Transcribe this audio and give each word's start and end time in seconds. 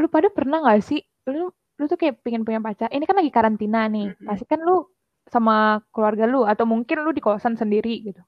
lu 0.00 0.08
pada 0.08 0.32
pernah 0.32 0.64
gak 0.64 0.80
sih? 0.80 1.04
Lu 1.28 1.52
lu 1.52 1.84
tuh 1.88 1.96
kayak 2.00 2.24
pengen 2.24 2.44
punya 2.44 2.60
pacar. 2.60 2.88
Ini 2.88 3.04
kan 3.04 3.16
lagi 3.20 3.28
karantina 3.32 3.84
nih. 3.88 4.12
Mm-mm. 4.12 4.26
pasti 4.26 4.44
kan 4.48 4.60
lu 4.64 4.88
sama 5.28 5.84
keluarga 5.92 6.24
lu 6.26 6.42
atau 6.48 6.64
mungkin 6.64 7.04
lu 7.04 7.12
di 7.12 7.20
kosan 7.20 7.54
sendiri 7.54 8.00
gitu. 8.02 8.20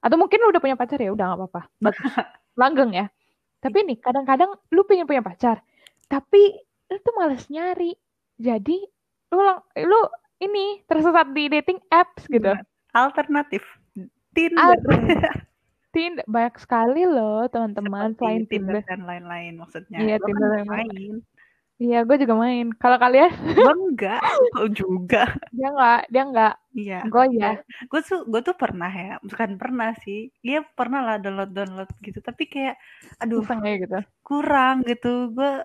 Atau 0.00 0.16
mungkin 0.16 0.40
lu 0.40 0.48
udah 0.54 0.62
punya 0.62 0.78
pacar 0.78 0.96
ya 1.02 1.10
udah 1.10 1.34
nggak 1.34 1.38
apa-apa. 1.42 1.62
Bagus 1.82 2.00
langgeng 2.60 2.94
ya. 2.94 3.06
Tapi 3.60 3.84
nih 3.84 3.98
kadang-kadang 4.00 4.54
lu 4.72 4.86
pengen 4.88 5.04
punya 5.04 5.20
pacar 5.20 5.60
tapi 6.10 6.58
lu 6.90 6.98
tuh 7.02 7.14
males 7.14 7.46
nyari. 7.46 7.94
Jadi 8.40 8.82
lu 9.30 9.40
lang- 9.44 9.62
lu 9.78 10.00
ini 10.42 10.82
tersesat 10.88 11.30
di 11.30 11.46
dating 11.46 11.78
apps 11.92 12.26
gitu. 12.26 12.50
Alternatif. 12.90 13.62
Tinder 14.34 14.74
Tinder 15.90 16.24
banyak 16.26 16.56
sekali 16.62 17.02
loh 17.02 17.46
teman-teman 17.50 18.14
selain 18.14 18.46
Tinder 18.46 18.78
dan 18.86 19.02
lain-lain 19.02 19.58
maksudnya. 19.58 19.98
Iya, 19.98 20.16
kan 20.22 20.26
Tinder 20.30 20.48
dan 20.54 20.66
main. 20.70 21.12
Iya 21.80 22.04
gue 22.04 22.16
juga 22.20 22.34
main. 22.36 22.66
Kalau 22.76 23.00
kalian? 23.00 23.32
Gue 23.56 23.74
enggak 23.88 24.20
gue 24.52 24.68
juga. 24.76 25.32
Dia 25.48 25.68
nggak 25.72 26.00
dia 26.12 26.22
nggak 26.28 26.54
iya. 26.76 27.00
Gue 27.08 27.24
ya. 27.32 27.56
Gue 27.88 28.00
tuh 28.04 28.28
gue 28.28 28.40
tuh 28.44 28.52
pernah 28.52 28.92
ya 28.92 29.16
bukan 29.24 29.56
pernah 29.56 29.96
sih. 30.04 30.28
Iya 30.44 30.60
pernah 30.76 31.00
lah 31.00 31.16
download 31.16 31.56
download 31.56 31.90
gitu. 32.04 32.20
Tapi 32.20 32.52
kayak 32.52 32.76
aduh 33.16 33.40
ya 33.40 33.80
gitu. 33.80 33.98
kurang 34.20 34.84
gitu. 34.84 35.32
Gue 35.32 35.64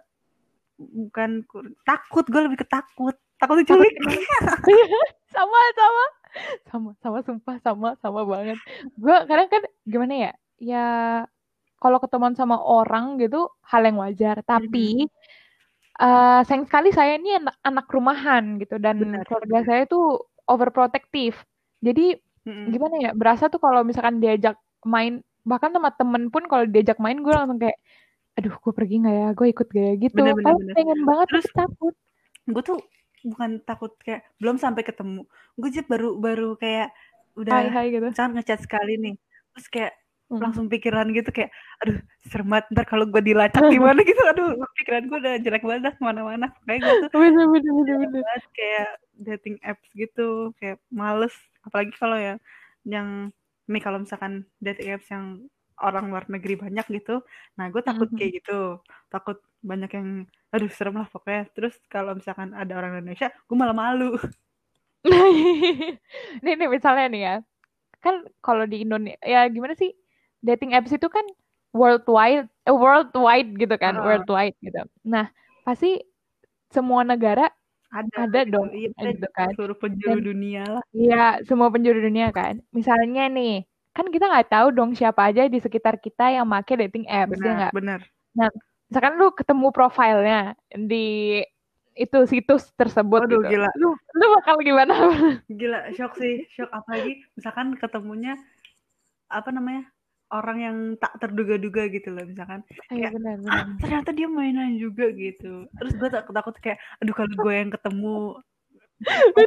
bukan 0.80 1.44
kur- 1.44 1.76
takut 1.84 2.24
gue 2.32 2.42
lebih 2.48 2.64
ketakut 2.64 3.20
takut 3.38 3.58
diculik 3.60 3.94
sama 5.36 5.60
sama. 5.76 6.06
Sama 6.68 6.90
sama 7.00 7.20
sumpah 7.24 7.56
sama 7.64 7.90
sama 8.00 8.22
banget. 8.24 8.60
Gue 8.96 9.16
kadang 9.26 9.48
kan 9.48 9.64
gimana 9.88 10.14
ya 10.16 10.32
ya 10.60 10.86
kalau 11.80 12.00
ketemuan 12.00 12.36
sama 12.36 12.60
orang 12.60 13.16
gitu 13.20 13.48
hal 13.64 13.84
yang 13.84 14.00
wajar. 14.00 14.44
Tapi 14.44 15.08
eh 15.96 16.40
sayang 16.44 16.68
sekali 16.68 16.92
saya 16.92 17.16
ini 17.16 17.40
anak, 17.40 17.56
anak 17.64 17.86
rumahan 17.88 18.60
gitu 18.60 18.76
dan 18.78 19.00
Benar. 19.00 19.24
keluarga 19.24 19.60
saya 19.64 19.84
tuh 19.88 20.28
overprotective. 20.44 21.40
Jadi 21.80 22.20
Mm-mm. 22.46 22.70
gimana 22.70 22.96
ya 23.00 23.12
berasa 23.16 23.48
tuh 23.48 23.58
kalau 23.58 23.82
misalkan 23.82 24.20
diajak 24.20 24.60
main 24.84 25.24
bahkan 25.48 25.72
sama 25.72 25.90
temen 25.96 26.28
pun 26.30 26.44
kalau 26.46 26.68
diajak 26.68 27.00
main 27.00 27.18
gue 27.24 27.32
langsung 27.32 27.58
kayak 27.58 27.80
aduh 28.36 28.52
gue 28.52 28.74
pergi 28.76 28.96
nggak 29.02 29.16
ya? 29.16 29.28
Gue 29.32 29.48
ikut 29.56 29.68
gak 29.72 29.86
ya? 29.88 29.94
Gitu. 29.96 30.16
Bener, 30.20 30.36
bener, 30.36 30.54
bener. 30.60 30.74
pengen 30.76 31.00
banget 31.08 31.28
Terus- 31.32 31.54
takut. 31.56 31.96
gue 32.46 32.62
tuh 32.62 32.78
bukan 33.26 33.58
takut 33.66 33.92
kayak 34.06 34.22
belum 34.38 34.62
sampai 34.62 34.86
ketemu. 34.86 35.26
Gue 35.58 35.70
just 35.74 35.90
baru 35.90 36.16
baru 36.22 36.54
kayak 36.62 36.94
udah 37.36 37.52
hai 37.52 37.68
hai 37.74 37.86
gitu. 37.92 38.06
misalkan 38.06 38.38
ngechat 38.38 38.62
sekali 38.64 38.94
nih. 39.02 39.16
Terus 39.58 39.68
kayak 39.74 39.94
Hmm. 40.26 40.42
langsung 40.42 40.66
pikiran 40.74 41.06
gitu 41.14 41.30
kayak 41.30 41.54
aduh 41.86 42.02
serem 42.26 42.50
banget 42.50 42.66
ntar 42.74 42.86
kalau 42.90 43.06
gue 43.06 43.22
dilacak 43.22 43.62
gimana 43.70 44.02
gitu. 44.02 44.18
Aduh 44.26 44.58
pikiran 44.82 45.06
gue 45.06 45.18
udah 45.22 45.34
jelek 45.38 45.62
banget 45.62 45.94
ke 45.94 46.02
mana-mana. 46.02 46.50
Kayak 46.66 46.82
gue 46.82 46.94
tuh 47.06 47.10
bener 47.14 47.46
bener 47.54 47.74
bener 47.78 47.98
bener. 48.10 48.42
kayak 48.58 48.90
dating 49.22 49.62
apps 49.62 49.86
gitu 49.94 50.50
kayak 50.58 50.82
males. 50.90 51.30
Apalagi 51.62 51.94
kalau 51.94 52.18
ya 52.18 52.42
yang 52.90 53.30
nih 53.70 53.82
kalau 53.86 54.02
misalkan 54.02 54.50
dating 54.58 54.98
apps 54.98 55.06
yang 55.14 55.46
orang 55.82 56.08
luar 56.08 56.24
negeri 56.28 56.56
banyak 56.56 56.86
gitu 56.90 57.20
nah 57.56 57.68
gue 57.68 57.82
takut 57.82 58.08
Mhm. 58.08 58.16
kayak 58.16 58.32
gitu 58.40 58.80
takut 59.08 59.38
banyak 59.60 59.92
yang 59.92 60.08
aduh 60.50 60.70
serem 60.70 60.96
lah 60.96 61.08
pokoknya 61.08 61.50
terus 61.52 61.76
kalau 61.88 62.14
misalkan 62.14 62.52
ada 62.52 62.72
orang 62.74 63.00
Indonesia 63.00 63.28
gue 63.32 63.56
malah 63.56 63.76
malu 63.76 64.16
nih 66.44 66.54
nih 66.56 66.70
misalnya 66.70 67.06
nih 67.10 67.22
ya 67.24 67.36
kan 68.00 68.16
kalau 68.40 68.66
di 68.66 68.82
Indonesia 68.82 69.18
ya 69.22 69.46
gimana 69.50 69.74
sih 69.74 69.92
dating 70.40 70.74
apps 70.74 70.94
itu 70.94 71.08
kan 71.08 71.26
worldwide 71.74 72.48
eh, 72.64 72.74
worldwide 72.74 73.58
gitu 73.58 73.76
kan 73.76 73.98
Ah. 73.98 74.04
worldwide 74.04 74.56
gitu 74.62 74.80
nah 75.04 75.28
pasti 75.62 76.00
semua 76.70 77.02
negara 77.04 77.50
ada 77.88 78.28
Ada 78.28 78.44
gitu. 78.44 78.52
dong, 78.52 78.68
iya 78.76 78.92
gitu 78.92 79.28
kan. 79.32 79.56
seluruh 79.56 79.78
penjuru 79.80 80.20
Dan- 80.20 80.28
dunia 80.28 80.64
lah 80.68 80.84
Iya, 80.92 81.40
semua 81.48 81.72
penjuru 81.72 82.04
dunia 82.04 82.28
kan. 82.28 82.60
Misalnya 82.76 83.32
nih, 83.32 83.64
kan 83.96 84.12
kita 84.12 84.28
nggak 84.28 84.52
tahu 84.52 84.68
dong 84.76 84.92
siapa 84.92 85.32
aja 85.32 85.48
di 85.48 85.58
sekitar 85.64 85.96
kita 85.98 86.36
yang 86.36 86.44
make 86.44 86.68
dating 86.68 87.08
apps, 87.08 87.40
ya 87.40 87.40
benar 87.40 87.56
nggak? 87.56 87.74
benar 87.74 88.00
Misalkan 88.86 89.14
lu 89.18 89.32
ketemu 89.34 89.68
profilnya 89.74 90.54
di 90.70 91.42
itu 91.96 92.20
situs 92.28 92.70
tersebut 92.76 93.24
Waduh, 93.24 93.40
gitu. 93.48 93.56
gila. 93.56 93.72
Lu, 93.80 93.96
lu 93.96 94.26
bakal 94.36 94.60
gimana? 94.60 94.94
gila 95.60 95.90
shock 95.96 96.20
sih 96.20 96.44
shock 96.52 96.68
apalagi 96.76 97.24
misalkan 97.40 97.74
ketemunya 97.80 98.36
apa 99.32 99.50
namanya 99.50 99.88
orang 100.36 100.58
yang 100.60 100.78
tak 101.00 101.16
terduga-duga 101.24 101.88
gitu 101.88 102.12
loh 102.12 102.28
misalkan 102.28 102.62
Iya 102.92 103.10
Kayak, 103.10 103.12
benar, 103.16 103.36
ah 103.48 103.66
ternyata 103.80 104.10
dia 104.12 104.28
mainan 104.28 104.76
juga 104.76 105.08
gitu 105.16 105.66
terus 105.80 105.94
gue 105.96 106.10
takut 106.12 106.34
takut 106.36 106.56
kayak 106.60 106.78
aduh 107.00 107.16
kalau 107.16 107.32
gue 107.32 107.54
yang 107.56 107.72
ketemu 107.72 108.14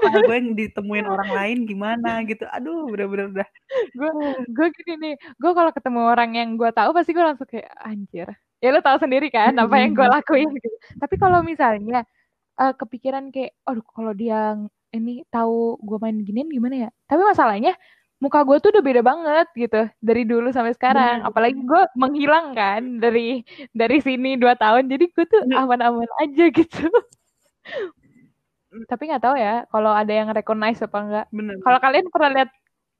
kalau 0.05 0.21
gue 0.29 0.37
yang 0.37 0.53
ditemuin 0.53 1.07
orang 1.09 1.31
lain 1.33 1.59
gimana 1.65 2.21
gitu 2.29 2.45
aduh 2.53 2.85
bener-bener 2.93 3.33
udah 3.33 3.49
Gue 3.97 4.11
gue 4.49 4.67
gini 4.81 4.93
nih, 5.01 5.15
gue 5.41 5.51
kalau 5.57 5.71
ketemu 5.73 6.01
orang 6.09 6.31
yang 6.37 6.51
gue 6.61 6.71
tahu 6.73 6.91
pasti 6.97 7.11
gue 7.17 7.25
langsung 7.25 7.49
kayak 7.49 7.69
anjir. 7.81 8.29
Ya 8.65 8.69
lu 8.75 8.81
tahu 8.83 8.99
sendiri 9.01 9.29
kan 9.31 9.55
apa 9.57 9.75
yang 9.81 9.93
gue 9.97 10.07
lakuin 10.09 10.49
gitu. 10.57 10.69
Tapi 11.01 11.15
kalau 11.21 11.41
misalnya 11.45 12.05
eh, 12.61 12.73
kepikiran 12.77 13.31
kayak, 13.35 13.53
aduh 13.69 13.85
kalau 13.95 14.13
dia 14.17 14.57
ini 14.95 15.25
tahu 15.29 15.77
gue 15.85 15.99
main 16.01 16.17
ginian 16.25 16.49
gimana 16.51 16.89
ya? 16.89 16.91
Tapi 17.11 17.23
masalahnya 17.25 17.73
muka 18.19 18.43
gue 18.43 18.57
tuh 18.59 18.71
udah 18.75 18.83
beda 18.83 19.03
banget 19.07 19.47
gitu 19.55 19.81
dari 20.03 20.23
dulu 20.27 20.49
sampai 20.51 20.75
sekarang. 20.75 21.23
Apalagi 21.29 21.59
gue 21.63 21.83
menghilang 21.99 22.57
kan 22.57 22.83
dari 22.99 23.45
dari 23.77 23.99
sini 24.03 24.37
dua 24.41 24.55
tahun. 24.59 24.91
Jadi 24.91 25.05
gue 25.13 25.25
tuh 25.29 25.43
Bener. 25.47 25.57
aman-aman 25.65 26.11
aja 26.25 26.45
gitu. 26.51 26.89
Tapi 28.69 29.03
nggak 29.09 29.23
tahu 29.25 29.37
ya 29.41 29.65
kalau 29.73 29.93
ada 29.97 30.13
yang 30.13 30.29
recognize 30.37 30.81
apa 30.85 30.99
enggak. 31.01 31.27
bener 31.33 31.57
Kalau 31.65 31.79
kalian 31.81 32.07
pernah 32.13 32.31
lihat 32.37 32.51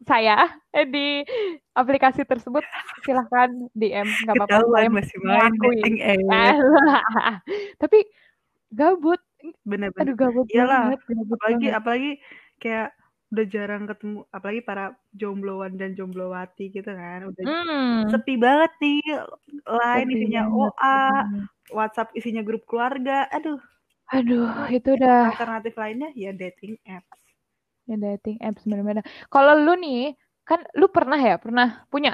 saya 0.07 0.37
eh, 0.73 0.87
di 0.87 1.27
aplikasi 1.75 2.23
tersebut, 2.25 2.65
silahkan 3.05 3.51
DM, 3.77 4.09
nggak 4.25 4.37
apa-apa. 4.39 4.59
Saya 4.79 4.89
masih 4.89 5.19
main 5.27 5.53
dating 5.61 5.97
Tapi 7.83 7.99
gabut, 8.73 9.21
bener-bener 9.69 10.13
aduh 10.13 10.15
gabut 10.19 10.49
Iyalah, 10.53 10.85
banget, 10.89 11.01
gabut 11.09 11.41
apalagi 11.41 11.67
banget. 11.67 11.77
apalagi 11.79 12.11
kayak 12.63 12.89
udah 13.33 13.45
jarang 13.53 13.85
ketemu 13.85 14.19
apalagi 14.33 14.61
para 14.65 14.85
jombloan 15.21 15.73
dan 15.77 15.93
jomblowati 15.99 16.73
gitu 16.73 16.89
kan 16.89 17.29
udah 17.29 17.45
Hmm, 17.45 18.11
sepi 18.11 18.35
banget 18.41 18.73
nih 18.83 18.99
lain 19.69 20.07
isinya 20.17 20.43
OA 20.49 20.97
banget. 21.07 21.49
WhatsApp 21.77 22.09
isinya 22.19 22.43
grup 22.47 22.65
keluarga 22.71 23.29
aduh 23.37 23.61
Aduh, 24.17 24.49
itu 24.73 24.89
udah 24.97 25.29
alternatif 25.31 25.75
lainnya 25.77 26.09
ya 26.17 26.31
dating 26.33 26.75
apps 26.89 27.21
ya 27.89 27.97
dating 27.97 28.37
apps 28.45 28.63
bener-bener. 28.69 29.05
Kalau 29.33 29.53
lu 29.65 29.73
nih, 29.81 30.13
kan 30.49 30.61
lu 30.81 30.87
pernah 30.93 31.17
ya, 31.21 31.37
pernah 31.41 31.85
punya, 31.93 32.13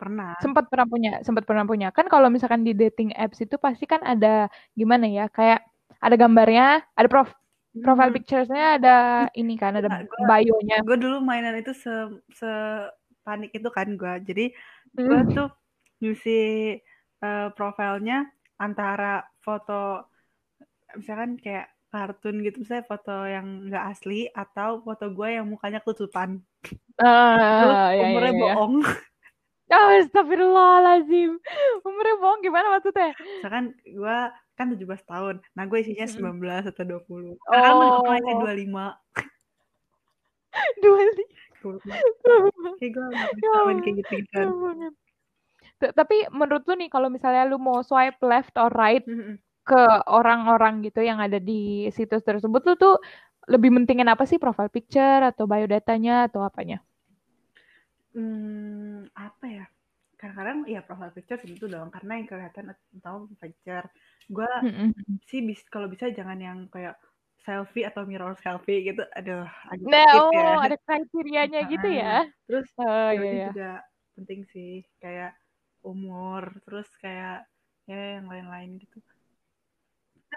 pernah 0.00 0.34
sempat 0.42 0.64
pernah 0.72 0.86
punya, 0.88 1.10
sempat 1.26 1.44
pernah 1.48 1.64
punya. 1.68 1.88
Kan 1.96 2.06
kalau 2.12 2.28
misalkan 2.32 2.62
di 2.68 2.72
dating 2.76 3.10
apps 3.16 3.38
itu 3.44 3.56
pasti 3.60 3.84
kan 3.88 4.00
ada 4.04 4.48
gimana 4.76 5.06
ya, 5.08 5.24
kayak 5.32 5.60
ada 6.04 6.16
gambarnya, 6.20 6.84
ada 6.98 7.08
prof 7.08 7.28
profile 7.84 8.12
Hmm. 8.12 8.16
pictures-nya 8.16 8.64
ada 8.80 8.94
ini 9.36 9.54
kan, 9.60 9.72
ada 9.78 9.88
Nah, 9.88 10.00
gua- 10.08 10.40
bio-nya. 10.40 10.78
gue 10.86 10.96
dulu 11.00 11.16
mainan 11.24 11.56
itu 11.60 11.72
se 11.76 11.92
se 12.38 12.48
panik 13.24 13.50
itu 13.56 13.68
kan 13.72 13.88
gue 14.00 14.12
jadi 14.28 14.44
gue 15.04 15.18
Hmm. 15.24 15.28
tuh 15.36 15.48
ngisi 16.00 16.30
eh, 17.24 17.46
profilnya 17.56 18.28
antara 18.60 19.24
foto 19.44 20.04
misalkan 20.96 21.36
kayak 21.36 21.66
kartun 21.88 22.42
gitu 22.42 22.58
misalnya 22.58 22.84
foto 22.84 23.14
yang 23.22 23.46
nggak 23.66 23.84
asli 23.88 24.26
atau 24.28 24.82
foto 24.82 25.08
gue 25.08 25.28
yang 25.30 25.46
mukanya 25.46 25.78
ketutupan 25.78 26.42
terus 26.98 27.76
Ah, 27.76 27.90
ya, 27.90 27.94
ya, 27.94 28.02
umurnya 28.04 28.32
ya. 28.32 28.40
bohong 28.40 28.74
Oh, 29.66 29.90
astagfirullahaladzim. 29.96 31.40
Umurnya 31.82 32.14
bohong 32.20 32.40
gimana 32.42 32.68
maksudnya? 32.68 33.10
misalkan 33.16 33.64
gue 33.80 34.18
kan 34.54 34.66
17 34.70 34.86
tahun 35.02 35.34
nah 35.52 35.64
gue 35.64 35.78
isinya 35.80 36.06
Mm-mm. 36.06 36.38
19 36.42 36.70
atau 36.70 36.84
20 36.84 37.34
karena 37.42 37.66
kan 37.66 37.76
Oh. 37.80 38.44
25 38.44 38.84
Dua 40.78 41.00
li- 41.10 41.30
kayak 42.78 42.90
gue 42.92 43.04
gak 43.08 43.30
Ya 43.32 43.34
bisa 43.34 43.48
main 43.56 43.66
Allah, 43.72 43.82
kayak 43.82 43.96
gitu 43.98 44.14
kan 44.30 44.46
Tapi 45.90 46.16
menurut 46.30 46.62
lu 46.64 46.74
nih, 46.76 46.88
kalau 46.88 47.08
misalnya 47.08 47.44
lu 47.44 47.56
mau 47.56 47.80
swipe 47.80 48.20
left 48.20 48.54
or 48.56 48.70
right 48.70 49.02
Mm-mm. 49.04 49.36
Ke 49.68 49.76
orang-orang 50.18 50.74
gitu 50.86 51.00
yang 51.08 51.18
ada 51.26 51.38
di 51.48 51.52
situs 51.96 52.22
tersebut, 52.28 52.60
lu 52.68 52.72
tuh 52.84 52.92
lebih 53.52 53.70
mentingin 53.76 54.08
apa 54.12 54.24
sih? 54.30 54.38
Profile 54.42 54.70
picture 54.76 55.20
atau 55.30 55.44
biodatanya 55.52 56.12
atau 56.28 56.40
apanya? 56.48 56.76
Hmm, 58.14 59.10
apa 59.26 59.44
ya? 59.56 59.64
Kadang-kadang 60.18 60.58
ya 60.74 60.80
profile 60.86 61.14
picture 61.16 61.40
gitu 61.52 61.64
dong, 61.74 61.88
karena 61.94 62.12
yang 62.18 62.28
kelihatan 62.30 62.66
atau 62.74 63.16
picture. 63.42 63.86
Gue 64.36 64.50
Mm-mm. 64.62 65.20
sih 65.30 65.40
bis, 65.48 65.60
kalau 65.72 65.88
bisa 65.94 66.06
jangan 66.18 66.38
yang 66.48 66.58
kayak 66.74 66.94
selfie 67.44 67.86
atau 67.90 68.02
mirror 68.10 68.34
selfie 68.44 68.80
gitu. 68.88 69.02
Aduh, 69.18 69.44
agak 69.72 69.90
Nah, 69.90 70.04
sakit 70.04 70.24
ya. 70.38 70.46
oh, 70.46 70.54
ada 70.64 70.76
kriterianya 70.84 71.58
gitu 71.72 71.86
ya? 72.00 72.06
Terus 72.46 72.68
Oh, 72.78 73.10
iya, 73.16 73.28
iya. 73.36 73.46
juga 73.46 73.68
penting 74.16 74.40
sih 74.52 74.70
kayak 75.02 75.32
umur, 75.84 76.44
terus 76.64 76.88
kayak 77.02 77.44
ya 77.88 77.96
yang 78.16 78.26
lain-lain 78.32 78.70
gitu. 78.82 78.96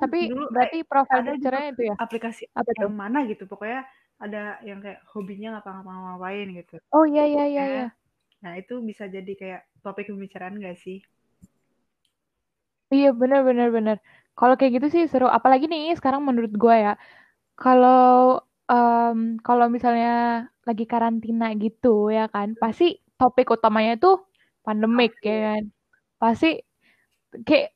Tapi 0.02 0.18
dulu 0.30 0.44
berarti 0.54 0.78
eh, 0.82 1.06
ada 1.18 1.32
picture-nya 1.34 1.66
itu 1.74 1.82
ya? 1.92 1.96
aplikasi 1.98 2.42
Apa 2.54 2.72
yang 2.82 2.94
mana 2.94 3.18
gitu 3.30 3.44
pokoknya 3.52 3.82
ada 4.18 4.58
yang 4.66 4.80
kayak 4.82 5.00
hobinya 5.14 5.48
ngapa-ngapain 5.58 6.48
gitu 6.58 6.76
Oh 6.96 7.06
iya 7.06 7.24
iya 7.32 7.44
iya 7.52 7.62
Ya. 7.64 7.66
iya. 7.74 7.86
nah 8.44 8.54
itu 8.62 8.74
bisa 8.90 9.04
jadi 9.10 9.32
kayak 9.42 9.62
topik 9.82 10.06
pembicaraan 10.14 10.62
gak 10.62 10.78
sih 10.78 11.02
Iya 12.94 13.08
bener 13.22 13.40
bener 13.48 13.68
bener. 13.78 13.96
Kalau 14.38 14.54
kayak 14.58 14.72
gitu 14.76 14.88
sih 14.96 15.04
seru. 15.12 15.26
Apalagi 15.38 15.66
nih 15.72 15.82
sekarang 16.00 16.22
menurut 16.28 16.52
gue 16.62 16.76
ya. 16.86 16.92
Kalau 17.62 17.92
em, 18.72 19.18
kalau 19.48 19.66
misalnya 19.76 20.08
lagi 20.68 20.84
karantina 20.94 21.46
gitu 21.64 21.88
ya 22.18 22.22
kan, 22.36 22.48
pasti 22.64 22.84
topik 23.20 23.48
utamanya 23.56 23.94
tuh 24.04 24.14
pandemik 24.66 25.12
ya 25.30 25.34
kan. 25.48 25.64
Pasti 26.22 26.48
kayak 27.48 27.68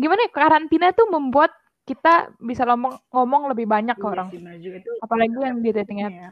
gimana 0.00 0.20
ya 0.26 0.30
karantina 0.38 0.86
tuh 0.98 1.06
membuat 1.14 1.50
kita 1.88 2.12
bisa 2.38 2.62
ngomong 2.68 2.94
ngomong 3.14 3.42
lebih 3.52 3.66
banyak 3.74 3.96
ke 3.96 4.04
Iya 4.04 4.10
orang. 4.12 4.28
sih 4.30 4.40
itu 4.78 4.90
Apalagi 5.04 5.36
yang 5.40 5.56
di 5.64 5.70
dating 5.72 5.98
app. 6.06 6.12
ya. 6.14 6.30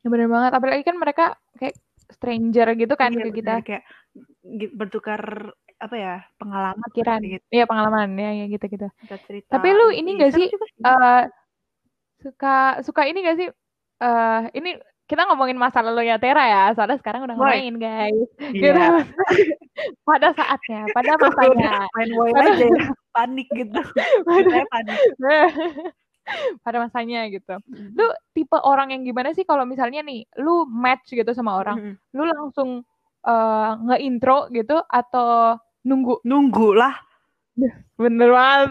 Ya, 0.00 0.06
bener 0.12 0.28
banget. 0.32 0.52
Apalagi 0.56 0.82
kan 0.88 0.96
mereka 0.96 1.24
kayak 1.60 1.74
stranger 2.10 2.66
gitu 2.76 2.94
kan 3.00 3.10
Iya, 3.14 3.24
ke 3.24 3.30
kita. 3.38 3.52
kayak 3.64 3.84
bertukar 4.76 5.22
apa 5.80 5.96
ya 5.96 6.14
pengalaman 6.36 6.84
Pikiran. 6.92 7.20
gitu 7.24 7.44
Iya 7.48 7.64
pengalaman 7.64 8.08
ya, 8.20 8.30
ya 8.40 8.44
gitu-gitu. 8.52 8.86
kita 9.08 9.16
cerita 9.24 9.50
Tapi 9.56 9.68
lu 9.72 9.86
gitu. 9.88 9.98
ini 10.00 10.10
Iya, 10.12 10.20
gak 10.26 10.32
sih 10.36 10.46
juga 10.52 10.66
eh 10.88 11.22
suka 12.20 12.54
suka 12.84 13.02
ini 13.08 13.18
gak 13.24 13.36
sih 13.40 13.48
eh 14.04 14.40
ini 14.58 14.70
kita 15.10 15.26
ngomongin 15.26 15.58
masa 15.58 15.82
lalu 15.82 16.06
ya 16.06 16.22
Tera 16.22 16.46
ya. 16.46 16.64
Soalnya 16.78 17.02
sekarang 17.02 17.26
udah 17.26 17.34
ngemain 17.34 17.74
guys. 17.74 18.28
Iya. 18.38 18.54
gitu 18.54 18.80
pada 20.08 20.30
saatnya 20.30 20.86
pada 20.94 21.18
masanya. 21.18 21.90
main 21.90 22.10
boy 22.14 22.30
Pada- 22.30 22.54
aja 22.54 22.66
ya. 22.70 22.84
panik 23.18 23.48
gitu. 23.50 23.80
Saya 24.24 24.64
panik. 24.70 24.96
pada 26.64 26.78
masanya 26.78 27.26
gitu. 27.26 27.58
Lu 27.98 28.06
tipe 28.30 28.54
orang 28.54 28.94
yang 28.94 29.02
gimana 29.02 29.34
sih 29.34 29.42
kalau 29.42 29.66
misalnya 29.66 30.06
nih 30.06 30.22
lu 30.38 30.62
match 30.70 31.10
gitu 31.10 31.34
sama 31.34 31.58
orang 31.58 31.76
Mm-mm. 31.76 31.94
lu 32.14 32.22
langsung 32.30 32.70
eh, 33.26 33.70
nge-intro 33.90 34.46
gitu 34.54 34.78
atau 34.86 35.58
nunggu? 35.82 36.22
Nunggu 36.22 36.70
lah. 36.78 36.94
Bener 37.98 38.30
banget. 38.30 38.70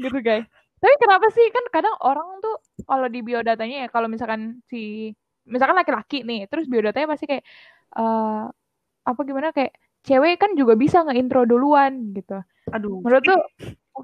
Gitu 0.00 0.18
guys. 0.24 0.48
Tapi 0.80 0.94
kenapa 0.96 1.28
sih? 1.36 1.44
Kan 1.52 1.68
kadang 1.68 1.92
orang 2.00 2.40
tuh 2.40 2.56
kalau 2.88 3.12
di 3.12 3.20
biodatanya 3.20 3.84
ya 3.84 3.88
kalau 3.92 4.08
misalkan 4.08 4.64
si 4.64 5.12
misalkan 5.44 5.76
laki-laki 5.76 6.22
nih 6.22 6.46
terus 6.46 6.66
biodatanya 6.66 7.08
pasti 7.08 7.24
kayak 7.26 7.44
eh 7.96 8.44
apa 9.00 9.20
gimana 9.24 9.50
kayak 9.50 9.72
cewek 10.00 10.40
kan 10.40 10.52
juga 10.56 10.76
bisa 10.76 11.04
nge-intro 11.04 11.44
duluan 11.44 12.12
gitu. 12.16 12.40
Aduh. 12.72 13.00
Menurut 13.04 13.20
tuh 13.20 13.40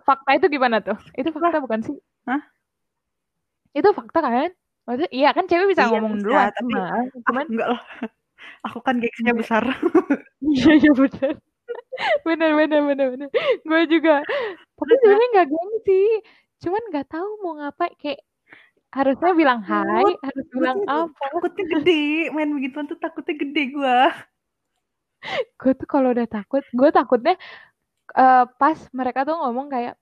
fakta 0.04 0.36
itu 0.36 0.46
gimana 0.50 0.80
tuh? 0.80 0.96
Itu 1.16 1.32
fakta 1.32 1.60
bukan 1.60 1.80
sih? 1.82 1.96
Hah? 2.26 2.42
itu 3.72 3.88
fakta 3.92 4.24
kan? 4.24 4.50
Maksudnya 4.88 5.10
iya 5.12 5.28
kan 5.36 5.44
cewek 5.44 5.68
bisa 5.72 5.84
Iya, 5.84 6.00
ngomong 6.00 6.14
bisa, 6.16 6.24
duluan 6.24 6.48
tapi- 6.48 6.72
cuman 6.72 6.88
ah, 6.88 7.04
cuman 7.28 7.44
enggak 7.52 7.68
lah. 7.74 7.82
Aku 8.66 8.78
kan 8.80 8.94
gengsinya 9.02 9.32
Iya. 9.34 9.40
besar. 9.40 9.62
Iya 10.46 10.70
iya 10.78 10.92
bener 10.94 11.34
bener 12.22 12.50
bener 12.54 12.80
bener 12.86 13.06
bener. 13.16 13.28
Gue 13.64 13.80
juga 13.90 14.22
tapi 14.76 14.92
ya? 14.92 14.98
sebenarnya 15.00 15.28
nggak 15.34 15.48
gengsi. 15.50 16.02
Cuman 16.62 16.82
nggak 16.92 17.06
tahu 17.10 17.28
mau 17.42 17.52
ngapain 17.58 17.92
kayak 17.98 18.20
harusnya 18.96 19.32
bilang 19.36 19.60
hai. 19.60 20.08
Harus 20.24 20.46
bilang 20.48 20.78
apa? 20.88 21.12
takutnya 21.12 21.64
gede. 21.76 22.32
Main 22.32 22.50
begituan 22.56 22.88
tuh 22.88 22.96
takutnya 22.96 23.36
gede 23.36 23.62
gua. 23.76 24.08
Gue 25.60 25.72
tuh 25.74 25.88
kalau 25.88 26.12
udah 26.14 26.28
takut 26.28 26.62
gue 26.70 26.88
takutnya 26.92 27.34
eh, 28.14 28.44
pas 28.60 28.78
mereka 28.94 29.26
tuh 29.26 29.34
ngomong 29.34 29.66
kayak 29.66 29.94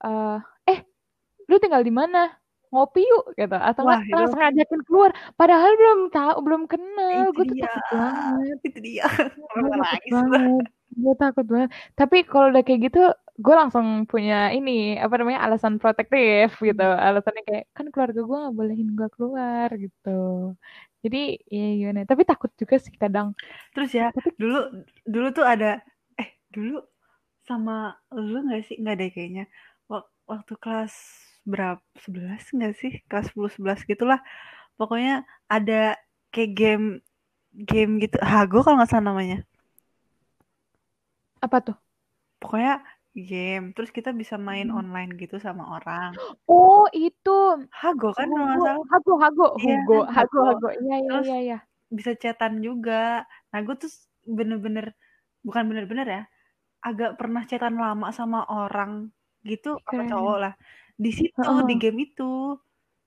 eh 0.00 0.38
eh 0.64 0.78
lu 1.50 1.60
tinggal 1.60 1.84
di 1.84 1.92
mana? 1.92 2.32
Ngopi 2.70 3.02
yuk 3.02 3.34
gitu. 3.34 3.56
Atau 3.58 3.82
Wah, 3.82 3.98
nggak 3.98 4.06
itu- 4.06 4.14
langsung 4.14 4.40
ngajakin 4.40 4.80
keluar. 4.86 5.10
Padahal 5.34 5.70
belum 5.74 6.00
tahu 6.14 6.36
belum 6.46 6.62
kenal. 6.70 7.34
Gue 7.34 7.44
tuh 7.44 7.56
takut 7.58 7.84
banget. 7.92 8.58
Itu 8.62 8.78
dia. 8.78 9.06
Gue 9.58 9.70
takut 9.74 10.10
banget. 10.14 10.64
Gue 10.90 11.14
takut 11.18 11.46
banget. 11.50 11.70
Tapi 11.98 12.16
kalau 12.24 12.46
udah 12.54 12.62
kayak 12.62 12.80
gitu 12.88 13.02
gue 13.40 13.54
langsung 13.56 13.86
punya 14.04 14.52
ini 14.52 14.70
apa 14.96 15.14
namanya 15.16 15.40
alasan 15.46 15.80
protektif 15.80 16.60
gitu. 16.60 16.84
Hmm. 16.84 17.00
alasannya 17.00 17.42
kayak 17.48 17.64
kan 17.72 17.86
keluarga 17.88 18.20
gue 18.20 18.36
nggak 18.42 18.56
bolehin 18.56 18.88
gue 18.92 19.08
keluar 19.10 19.68
gitu. 19.74 20.20
Jadi 21.00 21.20
ya 21.48 21.66
gimana? 21.80 22.00
Tapi 22.04 22.22
takut 22.28 22.52
juga 22.54 22.76
sih 22.76 22.92
kadang. 22.92 23.32
Terus 23.72 23.90
ya 23.90 24.12
Tapi- 24.12 24.36
dulu 24.36 24.84
dulu 25.08 25.28
tuh 25.32 25.46
ada 25.48 25.80
eh 26.14 26.28
dulu 26.52 26.84
sama 27.42 27.96
lu 28.12 28.44
nggak 28.44 28.62
sih? 28.68 28.76
Nggak 28.76 28.96
deh 29.00 29.10
kayaknya. 29.10 29.44
Wak- 29.88 30.12
waktu 30.28 30.54
kelas 30.60 30.94
berapa 31.48 31.80
11 31.96 32.44
nggak 32.52 32.74
sih? 32.76 32.92
Kelas 33.08 33.32
10 33.32 33.48
11 33.48 33.80
gitulah. 33.88 34.20
Pokoknya 34.76 35.24
ada 35.48 35.96
kayak 36.28 36.52
game 36.52 36.86
game 37.56 37.96
gitu. 37.98 38.20
Hago 38.20 38.60
kalau 38.60 38.76
nggak 38.78 38.90
salah 38.92 39.10
namanya. 39.10 39.40
Apa 41.40 41.64
tuh? 41.64 41.76
Pokoknya 42.36 42.84
game 43.28 43.64
terus 43.76 43.90
kita 43.90 44.10
bisa 44.16 44.36
main 44.38 44.68
Hmm. 44.70 44.80
online 44.80 45.10
gitu 45.20 45.36
sama 45.42 45.64
orang 45.76 46.10
oh 46.48 46.84
itu 46.92 47.30
Hago 47.72 48.10
kan 48.16 48.28
kalau 48.30 48.46
nggak 48.46 48.60
Hugo, 48.60 48.66
salah 48.66 48.86
Hago, 48.92 49.12
Hago, 49.22 49.46
Iya, 49.60 49.76
Hugo, 49.82 49.98
kan, 50.04 50.14
Hago, 50.16 50.38
Hago. 50.40 50.48
Hago. 50.48 50.68
Iya, 50.84 50.96
iya, 51.00 51.08
Terus 51.10 51.28
iya, 51.28 51.38
iya. 51.46 51.58
bisa 51.90 52.12
chatan 52.22 52.54
juga 52.62 53.26
nah 53.50 53.58
gue 53.66 53.74
tuh 53.82 53.90
bener-bener 54.26 54.86
bukan 55.46 55.64
bener-bener 55.70 56.06
ya 56.06 56.22
agak 56.84 57.16
pernah 57.20 57.42
chatan 57.48 57.76
lama 57.80 58.08
sama 58.14 58.46
orang 58.48 59.10
gitu 59.48 59.76
sama 59.88 60.04
Keren. 60.04 60.10
cowok 60.12 60.36
lah 60.44 60.54
di 61.00 61.10
situ 61.12 61.40
Heeh. 61.42 61.64
di 61.68 61.74
game 61.82 61.98
itu 62.08 62.32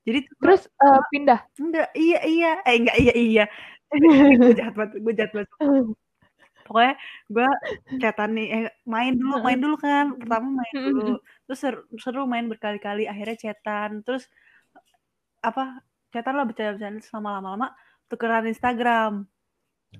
jadi 0.06 0.20
Terus 0.42 0.62
eh, 0.68 1.00
pindah. 1.12 1.40
enggak 1.62 1.88
iya 1.96 2.18
iya 2.28 2.50
eh 2.66 2.74
enggak 2.80 2.96
iya 3.02 3.14
iya 3.16 3.44
gue 4.42 4.54
jahat 4.58 4.74
banget 4.78 4.92
gue 5.04 5.12
jahat 5.18 5.32
banget 5.36 5.50
pokoknya 6.64 6.94
gue 7.28 7.48
chatan 8.00 8.30
nih 8.34 8.46
eh, 8.50 8.68
main 8.88 9.12
dulu 9.12 9.36
main 9.44 9.58
dulu 9.60 9.76
kan 9.76 10.16
pertama 10.16 10.64
main 10.64 10.74
dulu 10.74 11.14
terus 11.44 11.58
seru, 11.60 11.80
seru 12.00 12.22
main 12.24 12.48
berkali-kali 12.48 13.04
akhirnya 13.04 13.36
chatan 13.36 14.00
terus 14.02 14.26
apa 15.44 15.84
chatan 16.10 16.34
lah 16.40 16.48
bercanda-bercanda 16.48 17.04
selama 17.04 17.28
lama-lama 17.38 17.68
tukeran 18.08 18.48
Instagram 18.48 19.28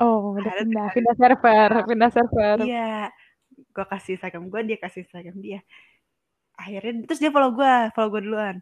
Oh, 0.03 0.35
udah 0.35 0.53
pindah, 0.59 0.91
pindah 0.91 1.15
server, 1.15 1.71
pindah 1.87 2.11
server. 2.11 2.57
Iya, 2.67 3.15
gue 3.55 3.85
kasih 3.87 4.19
Instagram 4.19 4.51
gue, 4.51 4.61
dia 4.67 4.79
kasih 4.83 5.07
Instagram 5.07 5.37
dia. 5.39 5.61
Akhirnya 6.59 7.07
terus 7.07 7.23
dia 7.23 7.31
follow 7.31 7.55
gue, 7.55 7.75
follow 7.95 8.11
gue 8.11 8.23
duluan. 8.27 8.57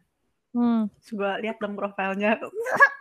Hmm. 0.53 0.93
Terus 1.01 1.11
gue 1.17 1.33
lihat 1.49 1.57
dong 1.57 1.73
profilnya, 1.73 2.37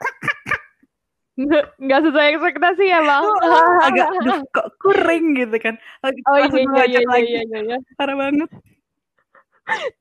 Nggak 1.83 1.99
sesuai 2.07 2.27
ekspektasi 2.35 2.83
ya, 2.87 2.99
Bang. 3.01 3.23
agak 3.87 4.07
duh, 4.25 4.39
kok 4.51 4.67
kuring 4.81 5.25
gitu 5.37 5.57
kan. 5.57 5.75
Lagi- 6.03 6.23
Oh 6.27 6.37
iya, 6.37 6.47
iya, 6.47 6.61
iya, 6.61 6.83
iya, 6.85 6.99
lagi. 7.07 7.25
iya, 7.31 7.41
iya, 7.47 7.59
iya. 7.65 7.77
Parah 7.95 8.15
banget. 8.17 8.49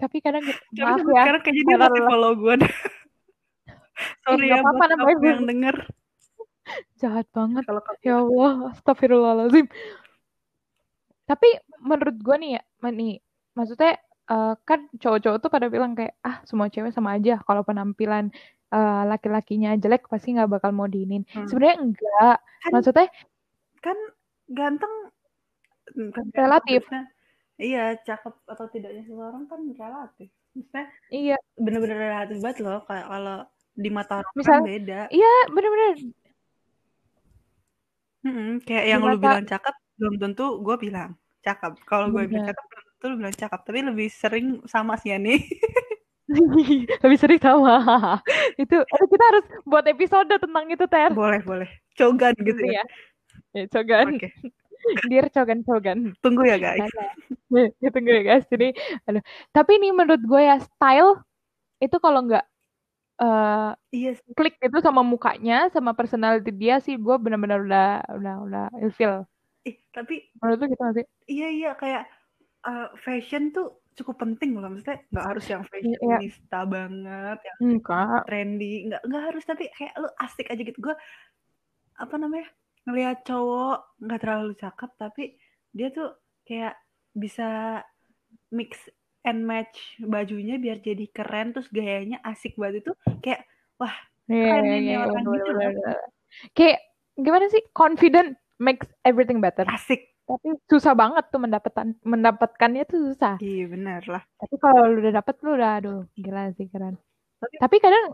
Tapi 0.01 0.17
kadang, 0.19 0.45
Tapi 0.45 0.83
maaf 0.83 0.99
ya. 1.05 1.23
sekarang 1.23 1.41
kayaknya 1.45 1.65
dia 1.69 1.79
masih 1.79 2.03
follow 2.09 2.33
gue. 2.35 2.55
Sorry 4.25 4.45
nggak 4.49 4.61
ya 4.61 4.65
buat 4.65 4.89
namanya 4.97 5.29
yang 5.29 5.47
denger. 5.47 5.77
Jahat 6.97 7.27
banget. 7.35 7.63
Kalau 7.67 7.83
Ya 8.01 8.17
Allah, 8.23 8.53
astagfirullahaladzim. 8.73 9.67
Tapi 11.29 11.49
menurut 11.85 12.17
gue 12.19 12.37
nih 12.41 12.51
ya, 12.59 12.63
nih, 12.91 13.15
maksudnya 13.55 13.99
eh, 14.31 14.55
kan 14.67 14.87
cowok-cowok 14.99 15.39
tuh 15.43 15.51
pada 15.53 15.67
bilang 15.71 15.93
kayak, 15.95 16.17
ah 16.25 16.43
semua 16.49 16.67
cewek 16.73 16.91
sama 16.95 17.19
aja. 17.19 17.39
Kalau 17.45 17.63
penampilan 17.63 18.31
eh, 18.71 19.03
laki-lakinya 19.05 19.75
jelek 19.75 20.07
pasti 20.07 20.33
nggak 20.33 20.51
bakal 20.51 20.71
mau 20.71 20.87
diinin. 20.87 21.27
Hmm. 21.29 21.47
Sebenarnya 21.47 21.77
enggak. 21.81 22.37
Kan- 22.61 22.73
Maksudnya 22.73 23.07
kan 23.81 23.99
ganteng 24.47 24.95
kan 25.91 26.11
ganteng, 26.13 26.35
Relatif. 26.35 26.83
Iya, 27.57 27.99
cakep 28.01 28.35
atau 28.47 28.67
tidaknya 28.67 29.03
seseorang 29.05 29.45
kan 29.45 29.61
relatif. 29.71 30.29
Maksudnya 30.51 30.85
iya, 31.11 31.37
bener-bener 31.55 31.99
relatif 32.01 32.37
banget 32.39 32.59
loh 32.61 32.81
kayak 32.85 33.07
kalau 33.07 33.39
di 33.77 33.89
mata 33.89 34.21
orang 34.21 34.33
Misal- 34.35 34.61
kan 34.61 34.67
beda. 34.67 35.01
iya 35.11 35.33
bener-bener. 35.49 35.97
Mm-mm, 38.21 38.51
kayak 38.63 38.85
yang 38.87 39.01
Di 39.01 39.07
lu 39.07 39.11
mata- 39.13 39.23
bilang 39.25 39.47
cakep 39.47 39.75
belum 39.97 40.15
tentu 40.17 40.45
gue 40.61 40.77
bilang 40.79 41.11
cakep. 41.41 41.73
Kalau 41.85 42.07
gue 42.09 42.23
bilang 42.25 42.45
cakep 42.45 42.65
belum 42.65 42.85
tentu 42.87 43.05
lu 43.05 43.17
bilang 43.17 43.35
cakep. 43.35 43.61
Tapi 43.65 43.79
lebih 43.83 44.09
sering 44.13 44.47
sama 44.65 44.95
sih 44.97 45.13
ya 45.13 45.19
nih. 45.19 45.41
Lebih 47.03 47.19
sering 47.19 47.41
sama. 47.47 47.77
itu 48.57 48.77
kita 48.87 49.25
harus 49.31 49.45
buat 49.67 49.85
episode 49.87 50.31
tentang 50.31 50.65
itu, 50.71 50.85
Ter. 50.87 51.11
boleh 51.13 51.41
boleh. 51.43 51.69
Cogan 51.99 52.35
gitu 52.39 52.55
Gitu 52.57 52.63
ya. 52.71 52.83
ya. 52.83 52.85
Ya, 53.53 53.65
cogan. 53.69 54.07
Oke. 54.15 54.29
Dear 55.11 55.27
cogan 55.29 55.61
cogan. 55.67 55.99
Tunggu 56.23 56.47
ya 56.47 56.57
guys. 56.57 56.87
Ya, 57.83 57.89
tunggu 57.93 58.11
ya 58.11 58.23
guys. 58.25 58.45
Jadi, 58.49 58.73
aduh. 59.05 59.23
Tapi 59.51 59.71
ini 59.77 59.91
menurut 59.93 60.23
gue 60.23 60.41
ya 60.41 60.57
style 60.63 61.21
itu 61.79 61.97
kalau 61.99 62.25
nggak 62.25 62.45
eh, 63.21 63.71
Iya 63.93 64.11
sih. 64.17 64.33
klik 64.39 64.57
itu 64.63 64.79
sama 64.81 65.03
mukanya, 65.03 65.69
sama 65.75 65.93
personality 65.93 66.51
dia 66.55 66.79
sih, 66.81 66.97
gue 66.97 67.17
benar-benar 67.21 67.61
udah 67.67 67.87
udah 68.17 68.35
udah 68.47 68.65
ilfeel. 68.81 69.27
Ih, 69.67 69.77
tapi 69.93 70.31
Menurut 70.41 70.59
lu 70.63 70.67
gitu 70.73 70.81
nggak 70.81 70.97
sih? 71.03 71.07
iya 71.29 71.49
iya 71.53 71.71
kayak 71.77 72.09
uh, 72.65 72.89
fashion 73.05 73.53
tuh 73.53 73.80
cukup 73.95 74.17
penting 74.23 74.55
loh 74.57 74.71
maksudnya 74.71 75.03
nggak 75.11 75.27
harus 75.27 75.45
yang 75.51 75.63
Iya. 75.67 75.69
fashionista 75.71 76.61
banget 76.65 77.39
yang 77.45 77.57
Enggak. 77.61 78.21
trendy 78.25 78.75
nggak 78.89 79.03
nggak 79.05 79.25
harus 79.33 79.43
tapi 79.45 79.65
kayak 79.75 79.95
lu 79.99 80.09
asik 80.19 80.47
aja 80.49 80.63
gitu 80.63 80.79
gue 80.81 80.97
apa 81.97 82.15
namanya 82.17 82.49
ngelihat 82.89 83.23
cowok 83.25 83.79
nggak 84.01 84.21
terlalu 84.25 84.53
cakep 84.57 84.91
tapi 84.97 85.25
dia 85.71 85.89
tuh 85.93 86.17
kayak 86.43 86.75
bisa 87.13 87.81
mix 88.51 88.89
and 89.23 89.45
match 89.45 90.01
bajunya 90.01 90.57
biar 90.57 90.81
jadi 90.81 91.05
keren 91.13 91.53
terus 91.53 91.69
gayanya 91.69 92.23
asik 92.25 92.57
banget 92.57 92.87
itu 92.87 92.93
kayak 93.21 93.45
wah 93.77 93.93
Iya, 94.31 94.47
keren 94.47 94.63
iya, 94.65 94.77
ini 94.79 94.93
iya, 94.95 94.99
orang 95.03 95.25
bener, 95.27 95.35
gitu 95.35 95.51
bener, 95.51 95.59
loh 95.59 95.71
bener. 95.75 95.99
Kayak 96.55 96.79
gimana 97.19 97.47
sih? 97.51 97.63
Confident 97.75 98.31
makes 98.63 98.87
everything 99.03 99.43
better. 99.43 99.67
asik 99.67 100.10
Tapi 100.31 100.49
susah 100.65 100.95
banget 100.95 101.25
tuh 101.27 101.41
mendapatkan 101.41 101.87
mendapatkannya 102.03 102.83
tuh 102.85 103.01
susah. 103.09 103.35
iya 103.41 103.67
bener 103.67 104.03
lah 104.07 104.23
Tapi 104.37 104.55
kalau 104.57 104.87
lu 104.87 104.99
udah 105.01 105.15
dapet 105.17 105.35
lu 105.41 105.51
udah 105.53 105.71
aduh 105.77 106.01
gila 106.15 106.55
sih 106.55 106.67
keren. 106.67 106.95
Tapi- 107.37 107.59
Tapi 107.59 107.77
kadang 107.79 108.05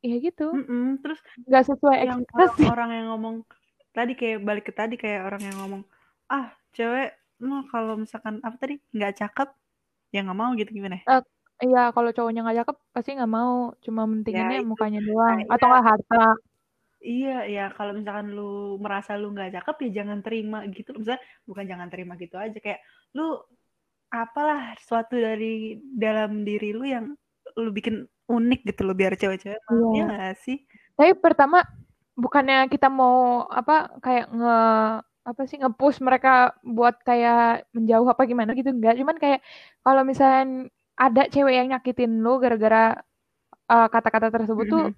ya 0.00 0.16
gitu, 0.18 0.52
Mm-mm. 0.52 1.00
terus 1.00 1.16
nggak 1.40 1.64
sesuai 1.64 1.96
yang 2.02 2.20
ekspektasi. 2.20 2.60
orang-orang 2.60 2.90
yang 2.92 3.06
ngomong 3.08 3.34
tadi 3.90 4.12
kayak 4.12 4.38
balik 4.40 4.64
ke 4.64 4.72
tadi 4.72 4.94
kayak 4.94 5.24
orang 5.24 5.42
yang 5.42 5.56
ngomong 5.56 5.82
ah 6.26 6.46
cewek 6.70 7.08
mah 7.38 7.64
kalau 7.66 7.94
misalkan 7.94 8.36
apa 8.40 8.56
tadi 8.56 8.82
nggak 8.90 9.16
cakep 9.16 9.48
ya 10.10 10.20
nggak 10.20 10.36
mau 10.36 10.52
gitu 10.52 10.70
gimana 10.70 11.00
Iya, 11.56 11.94
kalau 11.94 12.10
cowoknya 12.10 12.42
nggak 12.42 12.58
cakep 12.60 12.76
pasti 12.90 13.10
nggak 13.14 13.30
mau, 13.30 13.54
cuma 13.78 14.02
mentinginnya 14.04 14.58
itu. 14.58 14.66
mukanya 14.66 14.98
doang 15.00 15.38
Nah, 15.40 15.54
atau 15.54 15.64
iya. 15.64 15.70
nggak 15.70 15.86
harta. 15.86 16.24
Iya 17.04 17.44
ya 17.44 17.64
kalau 17.70 17.92
misalkan 17.92 18.32
lu 18.32 18.50
merasa 18.76 19.14
lu 19.14 19.28
nggak 19.30 19.52
cakep 19.54 19.76
ya 19.84 20.00
jangan 20.00 20.24
terima 20.24 20.64
gitu 20.66 20.96
misalnya 20.96 21.20
bukan 21.44 21.64
jangan 21.64 21.88
terima 21.88 22.16
gitu 22.16 22.34
aja 22.34 22.56
kayak 22.56 22.80
lu 23.12 23.36
apalah 24.08 24.72
suatu 24.80 25.12
dari 25.14 25.76
dalam 25.92 26.42
diri 26.42 26.72
lu 26.72 26.84
yang 26.84 27.12
lu 27.54 27.70
bikin 27.70 28.02
unik 28.24 28.60
gitu 28.64 28.80
lo 28.82 28.96
biar 28.96 29.14
cewek-cewek 29.14 29.60
mau 29.68 29.92
Iya. 29.92 30.06
ya 30.08 30.32
sih 30.34 30.58
Tapi 30.94 31.12
pertama 31.18 31.60
bukannya 32.14 32.70
kita 32.70 32.86
mau 32.88 33.44
apa 33.44 33.90
kayak 33.98 34.30
nge 34.30 34.58
apa 35.24 35.40
sih 35.44 35.56
nge-push 35.58 35.98
mereka 36.00 36.32
buat 36.62 37.00
kayak 37.00 37.68
menjauh 37.72 38.06
apa 38.06 38.22
gimana 38.24 38.54
gitu 38.54 38.70
enggak 38.70 38.96
cuman 38.96 39.16
kayak 39.16 39.40
kalau 39.80 40.04
misalnya 40.04 40.68
ada 40.94 41.26
cewek 41.26 41.52
yang 41.52 41.68
nyakitin 41.68 42.22
lu 42.22 42.38
gara-gara 42.38 42.96
uh, 43.66 43.88
kata-kata 43.88 44.30
tersebut 44.30 44.66
tuh 44.68 44.84
Mhm. 44.88 44.94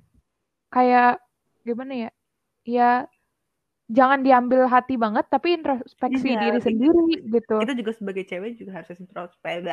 kayak 0.68 1.18
gimana 1.66 1.92
ya? 2.06 2.10
Ya 2.66 2.90
jangan 3.86 4.18
diambil 4.26 4.66
hati 4.66 4.98
banget 4.98 5.24
tapi 5.30 5.54
introspeksi 5.54 6.34
Iya, 6.34 6.40
diri 6.42 6.58
iya. 6.58 6.66
sendiri 6.66 7.02
gitu. 7.30 7.54
kita 7.62 7.74
juga 7.78 7.92
sebagai 7.94 8.24
cewek 8.26 8.50
juga 8.58 8.82
harus 8.82 8.98
introspeksi 8.98 9.70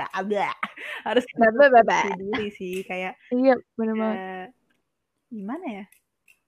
harus 1.08 1.24
introspeksi 1.34 2.10
diri 2.22 2.48
sih 2.54 2.76
kayak 2.86 3.14
iya 3.34 3.54
banget. 3.78 4.18
eh, 4.18 4.46
gimana 5.34 5.66
ya? 5.66 5.86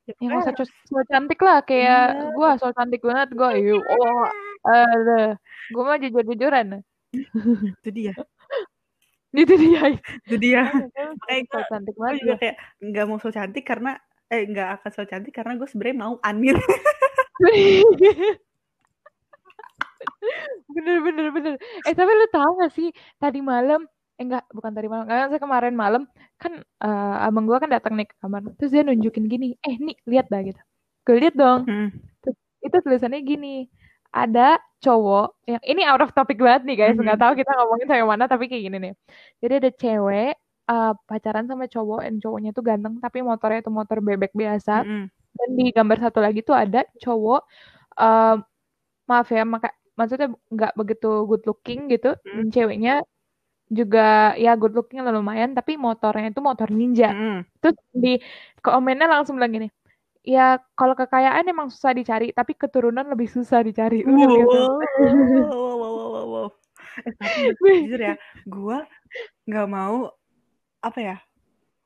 Ya, 0.06 0.14
yang 0.22 0.38
pokoknya 0.38 0.54
usah 0.54 0.54
so, 0.62 0.66
so 0.86 1.02
cantik 1.10 1.40
lah 1.42 1.58
kayak 1.66 2.04
Iya. 2.14 2.30
gua 2.38 2.50
so 2.62 2.70
cantik 2.78 3.02
banget 3.02 3.30
gua 3.34 3.50
yuk 3.58 3.82
oh 3.82 4.30
ada. 4.70 5.42
Gua 5.74 5.82
mah 5.90 5.98
jujur 5.98 6.22
jujuran 6.22 6.66
itu 7.82 7.90
dia. 7.90 8.14
Itu 9.34 9.56
dia. 9.58 9.82
Itu 10.30 10.36
dia. 10.38 10.62
Kayak 11.26 11.42
so 11.50 11.58
gua- 11.58 11.68
cantik 11.74 11.94
gue 11.98 12.02
banget 12.06 12.18
juga 12.22 12.36
kayak 12.38 12.56
nggak 12.78 13.06
mau 13.10 13.18
so 13.18 13.30
cantik 13.34 13.66
karena 13.66 13.98
eh 14.34 14.42
nggak 14.50 14.68
akan 14.82 14.90
so 14.92 15.04
cantik 15.06 15.34
karena 15.34 15.54
gue 15.56 15.68
sebenarnya 15.70 15.98
mau 15.98 16.14
anir 16.22 16.58
bener 20.76 20.98
bener 21.06 21.28
bener. 21.32 21.54
Eh 21.86 21.94
tapi 21.94 22.12
lu 22.12 22.26
tahu 22.34 22.52
gak 22.62 22.72
sih 22.74 22.90
tadi 23.22 23.40
malam 23.40 23.86
eh 24.16 24.24
enggak 24.24 24.48
bukan 24.50 24.72
tadi 24.72 24.88
malam 24.88 25.04
karena 25.06 25.28
saya 25.28 25.42
kemarin 25.44 25.76
malam 25.76 26.02
kan 26.40 26.54
eh, 26.62 27.16
abang 27.28 27.44
gua 27.44 27.60
kan 27.60 27.68
datang 27.68 28.00
nih 28.00 28.08
ke 28.08 28.16
kamar 28.24 28.42
terus 28.56 28.72
dia 28.72 28.82
nunjukin 28.82 29.28
gini 29.28 29.60
eh 29.60 29.76
nih 29.78 29.96
lihat 30.08 30.26
dah 30.32 30.42
gitu. 30.42 30.62
Gue 31.06 31.16
lihat 31.22 31.36
dong. 31.36 31.68
Hmm. 31.68 31.90
itu 32.66 32.78
tulisannya 32.82 33.22
gini 33.22 33.70
ada 34.10 34.58
cowok 34.82 35.38
yang 35.46 35.62
ini 35.62 35.86
out 35.86 36.02
of 36.02 36.10
topic 36.18 36.42
banget 36.42 36.66
nih 36.66 36.76
guys 36.82 36.98
nggak 36.98 37.14
Mhm. 37.14 37.24
tahu 37.24 37.34
kita 37.38 37.52
ngomongin 37.54 37.86
sampai 37.86 38.08
mana 38.10 38.26
tapi 38.26 38.44
kayak 38.50 38.64
gini 38.66 38.78
nih. 38.90 38.94
Jadi 39.38 39.54
ada 39.62 39.70
cewek 39.76 40.34
eh, 40.72 40.90
pacaran 41.10 41.46
sama 41.50 41.66
cowok 41.74 42.00
dan 42.06 42.16
cowoknya 42.24 42.50
tuh 42.58 42.64
ganteng 42.70 42.94
tapi 43.04 43.20
motornya 43.30 43.60
tuh 43.68 43.74
motor 43.80 43.98
bebek 44.08 44.32
biasa 44.42 44.72
Mm-mm. 44.86 45.04
dan 45.38 45.50
di 45.60 45.64
gambar 45.76 45.98
satu 46.10 46.20
lagi 46.26 46.40
tuh 46.48 46.56
ada 46.64 46.80
cowok 47.04 47.40
eh, 48.02 48.34
maaf 49.10 49.28
ya 49.38 49.44
maka 49.46 49.68
maksudnya 50.00 50.28
nggak 50.54 50.72
begitu 50.80 51.08
good 51.30 51.44
looking 51.50 51.80
gitu 51.94 52.08
dan 52.26 52.46
ceweknya 52.52 52.92
juga 53.66 54.34
ya 54.38 54.54
good 54.60 54.74
looking 54.78 55.02
lah 55.02 55.14
lumayan 55.16 55.52
tapi 55.58 55.74
motornya 55.78 56.30
itu 56.30 56.42
motor 56.42 56.70
ninja 56.70 57.10
Mm-mm. 57.14 57.42
terus 57.62 57.78
di 57.94 58.22
komennya 58.62 59.08
langsung 59.10 59.38
bilang 59.38 59.54
gini 59.58 59.68
ya 60.26 60.58
kalau 60.78 60.94
kekayaan 60.98 61.46
emang 61.46 61.70
susah 61.74 61.94
dicari 61.94 62.34
tapi 62.34 62.54
keturunan 62.58 63.06
lebih 63.10 63.30
susah 63.30 63.62
dicari 63.62 64.06
Wow, 64.06 64.18
sih? 64.26 64.46
wow, 64.46 65.78
wow, 65.80 65.94
wow, 65.96 66.08
wow, 66.14 66.26
wow. 66.34 66.48
Eh, 67.06 67.14
tapi 67.22 67.70
jujur 67.86 68.00
ya, 68.02 68.16
gue 68.46 68.78
nggak 69.50 69.68
mau 69.70 69.98
apa 70.86 71.00
ya 71.02 71.16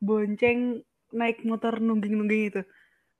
bonceng 0.03 0.83
naik 1.11 1.41
motor 1.47 1.79
nungging-nungging 1.79 2.43
itu. 2.51 2.61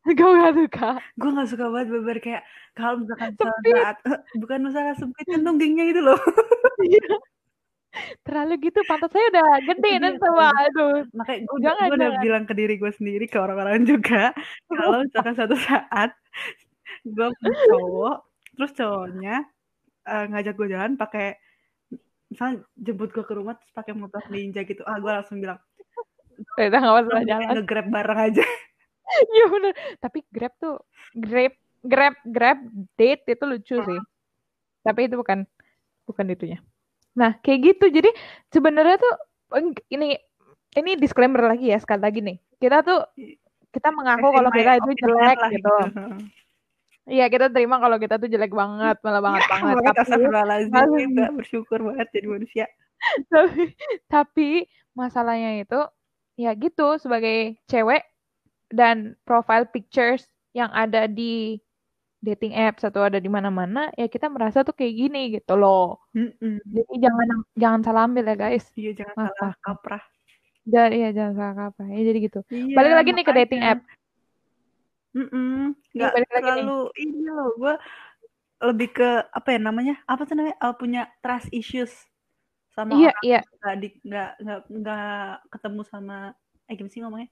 gue 0.18 0.30
gak 0.40 0.56
suka 0.56 0.90
Gue 1.20 1.30
nggak 1.36 1.50
suka 1.52 1.66
banget 1.74 1.90
beber 1.92 2.18
kayak 2.24 2.44
kalau 2.74 3.04
misalkan 3.04 3.32
Sempit. 3.36 3.74
saat 3.76 3.98
bukan 4.42 4.60
masalah 4.64 4.94
sempit 4.96 5.26
kan 5.28 5.42
nunggingnya 5.44 5.86
itu 5.92 6.02
loh. 6.02 6.20
terlalu 8.24 8.70
gitu 8.70 8.80
pantat 8.86 9.10
saya 9.10 9.26
udah 9.34 9.50
gede 9.66 9.92
dan 9.98 10.14
dia, 10.14 10.22
sama 10.22 10.46
makanya. 10.46 10.70
aduh 10.70 10.98
Makanya 11.18 11.40
gue 11.50 11.60
Jangan, 11.60 11.88
gue 11.90 11.96
udah 11.98 12.12
jangan. 12.14 12.24
bilang 12.24 12.44
ke 12.46 12.54
diri 12.54 12.74
gue 12.78 12.92
sendiri 12.94 13.26
ke 13.26 13.38
orang-orang 13.42 13.82
juga 13.84 14.32
kalau 14.70 14.98
misalkan 15.04 15.34
suatu 15.36 15.58
saat 15.58 16.12
gue 17.04 17.28
punya 17.34 17.58
cowok 17.66 18.16
terus 18.56 18.72
cowoknya 18.78 19.36
eh, 20.06 20.26
ngajak 20.30 20.54
gue 20.56 20.68
jalan 20.70 20.94
pakai 20.96 21.28
misalnya 22.30 22.56
jemput 22.78 23.10
gue 23.10 23.26
ke 23.26 23.34
rumah 23.34 23.58
terus 23.58 23.74
pakai 23.74 23.94
motor 23.98 24.22
ninja 24.30 24.62
gitu 24.64 24.86
ah 24.86 24.98
gue 25.02 25.12
langsung 25.12 25.42
bilang 25.42 25.58
udah 26.58 26.80
gak 26.80 26.82
masalah 26.82 27.04
"Langsung 27.22 27.30
jalan 27.30 27.48
nge-grab 27.60 27.88
bareng 27.92 28.20
aja 28.32 28.44
Iya 29.34 29.46
bener. 29.50 29.74
Tapi 29.98 30.22
Grab 30.30 30.54
tuh 30.62 30.78
Grab 31.18 31.54
Grab 31.82 32.16
Grab 32.30 32.60
date 32.94 33.26
itu 33.26 33.44
lucu 33.50 33.76
sih. 33.82 34.00
Tapi 34.86 35.10
itu 35.10 35.18
bukan 35.18 35.50
bukan 36.06 36.26
itunya. 36.30 36.62
Nah, 37.18 37.34
kayak 37.42 37.74
gitu. 37.74 37.90
Jadi 37.90 38.14
sebenarnya 38.54 39.02
tuh 39.02 39.16
ini 39.90 40.14
ini 40.78 40.92
disclaimer 40.94 41.42
lagi 41.42 41.74
ya 41.74 41.82
sekali 41.82 42.06
lagi 42.06 42.22
nih. 42.22 42.38
Kita 42.62 42.86
tuh 42.86 43.02
kita 43.74 43.90
mengaku 43.90 44.30
kalau 44.30 44.54
kita 44.54 44.78
itu 44.78 44.90
jelek 45.02 45.38
lah 45.42 45.50
gitu. 45.50 45.74
Iya, 47.10 47.26
kita 47.34 47.50
terima 47.50 47.82
kalau 47.82 47.98
kita 47.98 48.22
tuh 48.22 48.30
jelek 48.30 48.54
banget, 48.54 49.02
malah 49.02 49.22
banget 49.26 49.42
banget. 49.50 49.74
banget 49.82 50.70
Tapi 50.70 51.02
Gak 51.18 51.34
bersyukur 51.34 51.80
banget 51.82 52.08
jadi 52.14 52.28
manusia 52.30 52.66
tapi, 53.30 53.64
tapi 54.14 54.50
masalahnya 54.96 55.64
itu 55.64 55.80
ya 56.40 56.56
gitu 56.56 56.96
sebagai 56.96 57.60
cewek 57.68 58.00
dan 58.72 59.20
profile 59.28 59.68
pictures 59.68 60.24
yang 60.56 60.72
ada 60.72 61.04
di 61.12 61.60
dating 62.24 62.56
apps 62.56 62.84
atau 62.84 63.08
ada 63.08 63.20
di 63.20 63.28
mana-mana 63.32 63.92
ya 63.96 64.08
kita 64.08 64.28
merasa 64.32 64.64
tuh 64.64 64.76
kayak 64.76 64.96
gini 64.96 65.22
gitu 65.36 65.60
loh. 65.60 66.00
Mm-mm. 66.16 66.64
Jadi 66.64 66.94
jangan 67.00 67.28
jangan 67.56 67.82
salah 67.84 68.02
ambil 68.08 68.24
ya 68.28 68.36
guys. 68.40 68.66
iya 68.80 68.92
jangan 68.96 69.16
Maaf, 69.20 69.36
salah 69.36 69.56
kaprah 69.64 70.04
Jadi 70.64 70.96
ya 71.00 71.10
jangan 71.16 71.34
salah 71.36 71.56
apa 71.76 71.82
ya 71.92 72.00
jadi 72.08 72.20
gitu. 72.24 72.40
Iya, 72.48 72.76
Balik 72.76 72.94
lagi 72.96 73.10
nih 73.12 73.26
ke 73.26 73.32
makanya. 73.32 73.46
dating 73.48 73.62
app. 73.64 73.80
Mm-mm. 75.10 75.60
Iya, 75.96 76.08
lagi 76.14 76.28
terlalu 76.30 76.80
ini 77.02 77.20
loh 77.28 77.50
gue 77.58 77.74
lebih 78.60 78.90
ke 78.92 79.10
apa 79.32 79.48
ya 79.56 79.60
namanya 79.60 79.96
apa 80.04 80.28
tuh 80.28 80.36
namanya 80.36 80.60
Eh, 80.60 80.76
punya 80.76 81.02
trust 81.24 81.48
issues 81.56 81.92
sama 82.80 82.92
Iya, 82.96 83.12
orang 83.12 83.24
iya. 83.28 83.42
nggak 83.60 83.76
di 83.76 83.88
nggak 84.08 84.30
nggak 84.40 84.60
nggak 84.72 85.12
ketemu 85.52 85.82
sama 85.84 86.18
eh 86.64 86.74
gimana 86.74 86.92
sih 86.92 87.02
ngomongnya 87.04 87.30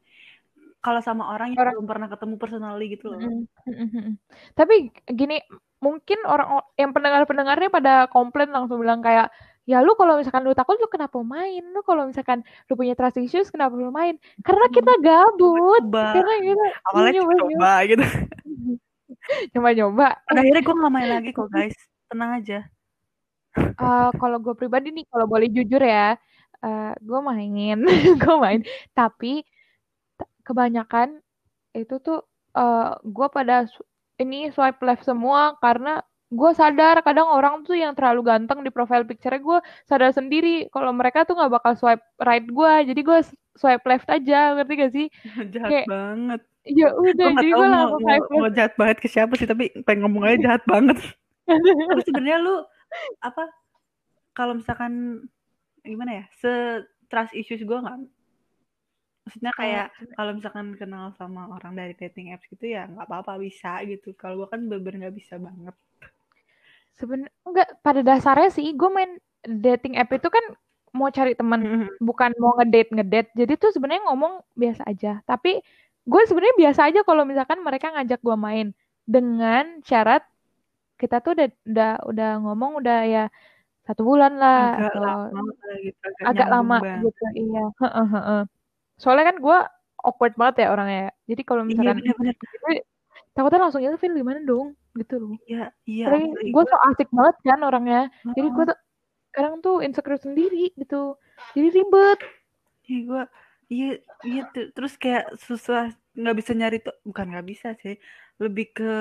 kalau 0.78 1.02
sama 1.02 1.24
orang 1.32 1.56
yang 1.56 1.60
Orang- 1.60 1.76
belum 1.80 1.88
pernah 1.88 2.08
ketemu 2.08 2.34
personally 2.36 2.86
gitu 2.92 3.06
loh 3.10 3.20
Mm, 3.20 3.44
mm, 3.66 3.74
mm, 3.74 3.90
mm. 3.90 4.14
Tapi 4.54 4.76
gini, 5.10 5.38
mungkin 5.78 6.20
orang 6.24 6.48
yang 6.76 6.92
pendengar-pendengarnya 6.92 7.70
pada 7.70 7.94
komplain 8.08 8.50
langsung 8.54 8.78
bilang 8.78 9.02
kayak, 9.02 9.30
ya 9.66 9.82
lu 9.82 9.98
kalau 9.98 10.16
misalkan 10.18 10.46
lu 10.46 10.54
takut 10.54 10.78
lu 10.78 10.88
kenapa 10.88 11.18
main? 11.20 11.66
Lu 11.74 11.82
kalau 11.82 12.06
misalkan 12.08 12.42
lu 12.70 12.74
punya 12.74 12.94
trust 12.94 13.18
issues 13.18 13.50
kenapa 13.50 13.74
lu 13.74 13.90
main? 13.90 14.16
Karena 14.42 14.70
kita 14.70 14.94
gabut. 15.02 15.82
coba 15.86 16.14
Karena 16.14 16.34
kita 16.40 16.66
awalnya 16.88 17.12
iya, 17.12 17.22
nyoba, 17.26 17.34
coba 17.42 17.74
gitu 17.90 18.06
nyoba. 19.78 20.10
pada 20.24 20.40
akhirnya 20.42 20.62
gue 20.62 20.76
nggak 20.78 20.94
main 20.94 21.10
lagi 21.10 21.30
kok 21.34 21.48
guys 21.52 21.78
tenang 22.08 22.32
aja 22.38 22.60
Eh, 23.58 24.10
kalau 24.16 24.38
gue 24.38 24.54
pribadi 24.54 24.94
nih, 24.94 25.06
kalau 25.10 25.26
boleh 25.26 25.50
jujur 25.50 25.82
ya, 25.82 26.14
eh 26.62 26.92
gue 27.00 27.20
main, 27.22 27.78
gue 28.22 28.36
main. 28.38 28.62
Tapi 28.94 29.42
kebanyakan 30.42 31.20
itu 31.74 32.00
tuh 32.00 32.24
eh 32.54 32.90
gue 33.04 33.28
pada 33.30 33.68
ini 34.18 34.50
swipe 34.50 34.82
left 34.82 35.06
semua 35.06 35.54
karena 35.62 36.02
gue 36.28 36.52
sadar 36.52 37.00
kadang 37.06 37.32
orang 37.32 37.64
tuh 37.64 37.78
yang 37.78 37.96
terlalu 37.96 38.26
ganteng 38.28 38.60
di 38.60 38.68
profile 38.68 39.08
picture 39.08 39.32
gue 39.32 39.60
sadar 39.88 40.12
sendiri 40.12 40.68
kalau 40.76 40.92
mereka 40.92 41.24
tuh 41.24 41.40
nggak 41.40 41.54
bakal 41.54 41.74
swipe 41.78 42.04
right 42.20 42.44
gue 42.44 42.72
jadi 42.92 43.00
gue 43.00 43.20
swipe 43.56 43.86
left 43.88 44.08
aja 44.12 44.58
ngerti 44.60 44.74
gak 44.76 44.92
sih? 44.92 45.06
Jahat 45.54 45.70
Kayak- 45.72 45.88
banget. 45.88 46.42
ya 46.68 46.88
udah 46.92 47.28
jadi 47.32 47.48
gue 47.48 47.64
mau, 47.64 47.72
langsung 47.72 48.02
mau, 48.04 48.08
swipe 48.12 48.28
mau 48.28 48.44
left. 48.44 48.56
jahat 48.60 48.74
banget 48.76 48.98
ke 49.00 49.08
siapa 49.08 49.34
sih 49.40 49.48
tapi 49.48 49.64
pengen 49.88 50.00
ngomong 50.04 50.24
aja 50.28 50.38
jahat 50.44 50.64
banget. 50.68 50.98
Tapi 51.88 52.02
sebenarnya 52.04 52.44
lu 52.44 52.56
apa? 53.22 53.50
Kalau 54.34 54.54
misalkan 54.58 55.26
gimana 55.82 56.24
ya? 56.24 56.26
Se 56.40 56.52
trust 57.08 57.34
issues 57.34 57.64
gue 57.64 57.80
nggak 57.80 57.98
maksudnya 59.28 59.52
kayak 59.60 59.92
kalau 60.16 60.32
misalkan 60.40 60.72
kenal 60.80 61.12
sama 61.20 61.52
orang 61.52 61.76
dari 61.76 61.92
dating 62.00 62.32
apps 62.32 62.48
gitu 62.48 62.64
ya 62.72 62.88
nggak 62.88 63.08
apa-apa 63.12 63.40
bisa 63.44 63.84
gitu. 63.84 64.16
Kalau 64.16 64.44
gue 64.44 64.48
kan 64.48 64.64
bener-bener 64.64 65.08
nggak 65.08 65.18
bisa 65.20 65.36
banget. 65.36 65.76
Sebenarnya 66.96 67.34
enggak 67.44 67.70
pada 67.84 68.02
dasarnya 68.02 68.50
sih 68.50 68.72
gue 68.72 68.90
main 68.90 69.20
dating 69.44 70.00
app 70.00 70.16
itu 70.16 70.28
kan 70.32 70.42
mau 70.96 71.12
cari 71.12 71.36
teman 71.38 71.60
Mhm. 71.62 71.88
bukan 72.02 72.32
mau 72.40 72.56
ngedate 72.58 72.90
ngedate. 72.96 73.30
Jadi 73.36 73.54
tuh 73.60 73.70
sebenarnya 73.76 74.08
ngomong 74.10 74.42
biasa 74.56 74.88
aja. 74.88 75.20
Tapi 75.28 75.60
gue 76.08 76.22
sebenarnya 76.26 76.56
biasa 76.58 76.82
aja 76.88 77.00
kalau 77.04 77.28
misalkan 77.28 77.60
mereka 77.62 77.92
ngajak 77.94 78.24
gue 78.24 78.38
main 78.40 78.68
dengan 79.04 79.84
syarat 79.84 80.24
kita 81.02 81.16
tuh 81.24 81.32
udah 81.38 81.48
udah 81.70 81.90
udah 82.10 82.30
ngomong 82.44 82.72
udah 82.82 82.98
ya 83.06 83.24
satu 83.88 84.02
bulan 84.04 84.34
lah 84.42 84.60
agak 84.76 84.92
atau 84.92 85.02
lama 85.06 85.70
gitu 85.86 85.98
agak, 86.30 86.48
lama 86.52 86.78
banget. 86.84 87.04
gitu 87.08 87.24
iya. 87.40 87.64
Soalnya 89.02 89.26
kan 89.30 89.38
gue 89.40 89.58
awkward 90.04 90.34
banget 90.40 90.56
ya 90.66 90.68
orangnya 90.74 90.98
ya. 91.08 91.12
jadi 91.34 91.42
kalau 91.48 91.62
iya 91.66 91.92
bener-bener 91.94 92.36
gitu, 92.36 92.46
takutnya 93.36 93.60
langsung 93.64 93.82
itu 93.86 93.98
feel 94.02 94.14
gimana 94.18 94.40
dong? 94.42 94.74
Gitu 94.98 95.16
loh. 95.22 95.34
Iya 95.46 95.64
iya 95.86 96.06
gue 96.10 96.52
gua- 96.54 96.68
so 96.70 96.78
asik 96.90 97.10
banget 97.14 97.36
kan 97.46 97.60
orangnya. 97.62 98.02
Jadi 98.34 98.48
Heeh. 98.50 98.56
gue 98.56 98.64
tuh 98.70 98.78
kadang 99.36 99.56
tuh 99.62 99.76
insecure 99.86 100.18
sendiri 100.18 100.74
gitu. 100.74 101.16
Jadi 101.54 101.68
ribet. 101.78 102.20
Iya 102.88 103.00
gue 103.06 103.24
iya 103.68 103.90
iya 104.26 104.42
terus 104.76 104.94
kayak 104.98 105.36
susah 105.38 105.92
nggak 106.18 106.36
bisa 106.40 106.52
nyari 106.58 106.78
tuh 106.82 106.96
bukan 107.06 107.26
nggak 107.32 107.48
bisa 107.48 107.68
sih. 107.84 107.96
Lebih 108.42 108.66
ke 108.74 108.92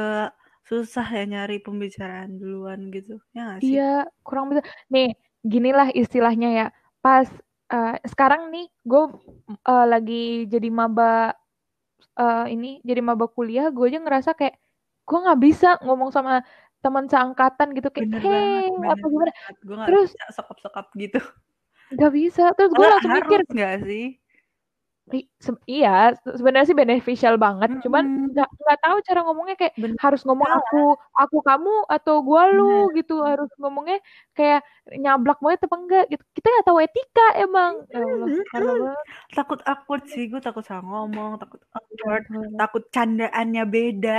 susah 0.67 1.07
ya 1.07 1.23
nyari 1.25 1.63
pembicaraan 1.63 2.37
duluan 2.37 2.91
gitu. 2.91 3.23
Ya 3.31 3.57
sih? 3.63 3.79
Iya 3.79 4.11
kurang 4.21 4.51
bisa. 4.51 4.67
Nih 4.91 5.15
ginilah 5.41 5.95
istilahnya 5.95 6.49
ya. 6.51 6.67
Pas 6.99 7.31
eh, 7.71 7.95
sekarang 8.05 8.51
nih 8.51 8.67
gue 8.83 9.05
eh, 9.49 9.87
lagi 9.87 10.25
jadi 10.51 10.69
maba 10.69 11.33
eh, 12.19 12.47
ini 12.51 12.83
jadi 12.83 13.01
maba 13.01 13.31
kuliah 13.31 13.71
gue 13.71 13.87
aja 13.87 14.03
ngerasa 14.03 14.35
kayak 14.35 14.59
gue 15.07 15.19
nggak 15.23 15.41
bisa 15.41 15.69
ngomong 15.87 16.11
sama 16.11 16.43
teman 16.83 17.07
seangkatan 17.07 17.71
gitu. 17.73 17.89
Kayak 17.95 18.11
bener 18.11 18.23
hey 18.27 18.67
banget 18.75 18.91
apa 18.91 19.07
gimana? 19.07 19.31
banget. 19.31 19.55
Nggak 19.63 19.87
Terus- 19.87 20.13
bisa 20.19 20.25
sokap-sokap 20.35 20.87
gitu. 20.99 21.21
Nggak 21.95 22.13
bisa. 22.19 22.45
Terus 22.59 22.71
gue 22.75 22.87
langsung 22.91 23.13
mikir 23.15 23.41
nggak 23.47 23.75
sih? 23.87 24.05
"Ih, 24.07 24.11
se- 25.39 25.63
iya 25.71 26.19
se- 26.19 26.35
sebenarnya 26.35 26.67
sih 26.67 26.75
beneficial 26.75 27.39
banget 27.39 27.71
cuman 27.87 28.05
Mm-mm. 28.05 28.27
nggak 28.35 28.49
nggak 28.51 28.79
tahu 28.83 28.97
cara 29.07 29.21
ngomongnya 29.23 29.55
kayak 29.55 29.75
Bener. 29.79 29.97
harus 30.03 30.21
ngomong 30.27 30.51
aku 30.51 30.83
aku 31.15 31.39
kamu 31.47 31.75
atau 31.87 32.15
gua 32.27 32.51
lu 32.51 32.91
gitu 32.99 33.23
harus 33.23 33.47
ngomongnya 33.63 34.03
kayak 34.35 34.67
nyablak 34.99 35.39
banget 35.39 35.67
apa 35.67 35.77
enggak 35.79 36.05
gitu. 36.11 36.23
Kita 36.35 36.47
nggak 36.51 36.67
tahu 36.67 36.79
etika 36.83 37.27
emang. 37.39 37.73
Ya 37.91 38.03
Allah 38.03 38.27
parah 38.51 38.75
banget. 38.83 39.07
Takut 39.31 39.61
awkward 39.67 40.05
sih 40.11 40.25
gue 40.27 40.41
takut 40.43 40.65
salah 40.67 40.83
ngomong 40.83 41.39
takut 41.39 41.63
awkward 41.71 42.25
takut 42.59 42.83
candaannya 42.91 43.65
beda. 43.67 44.19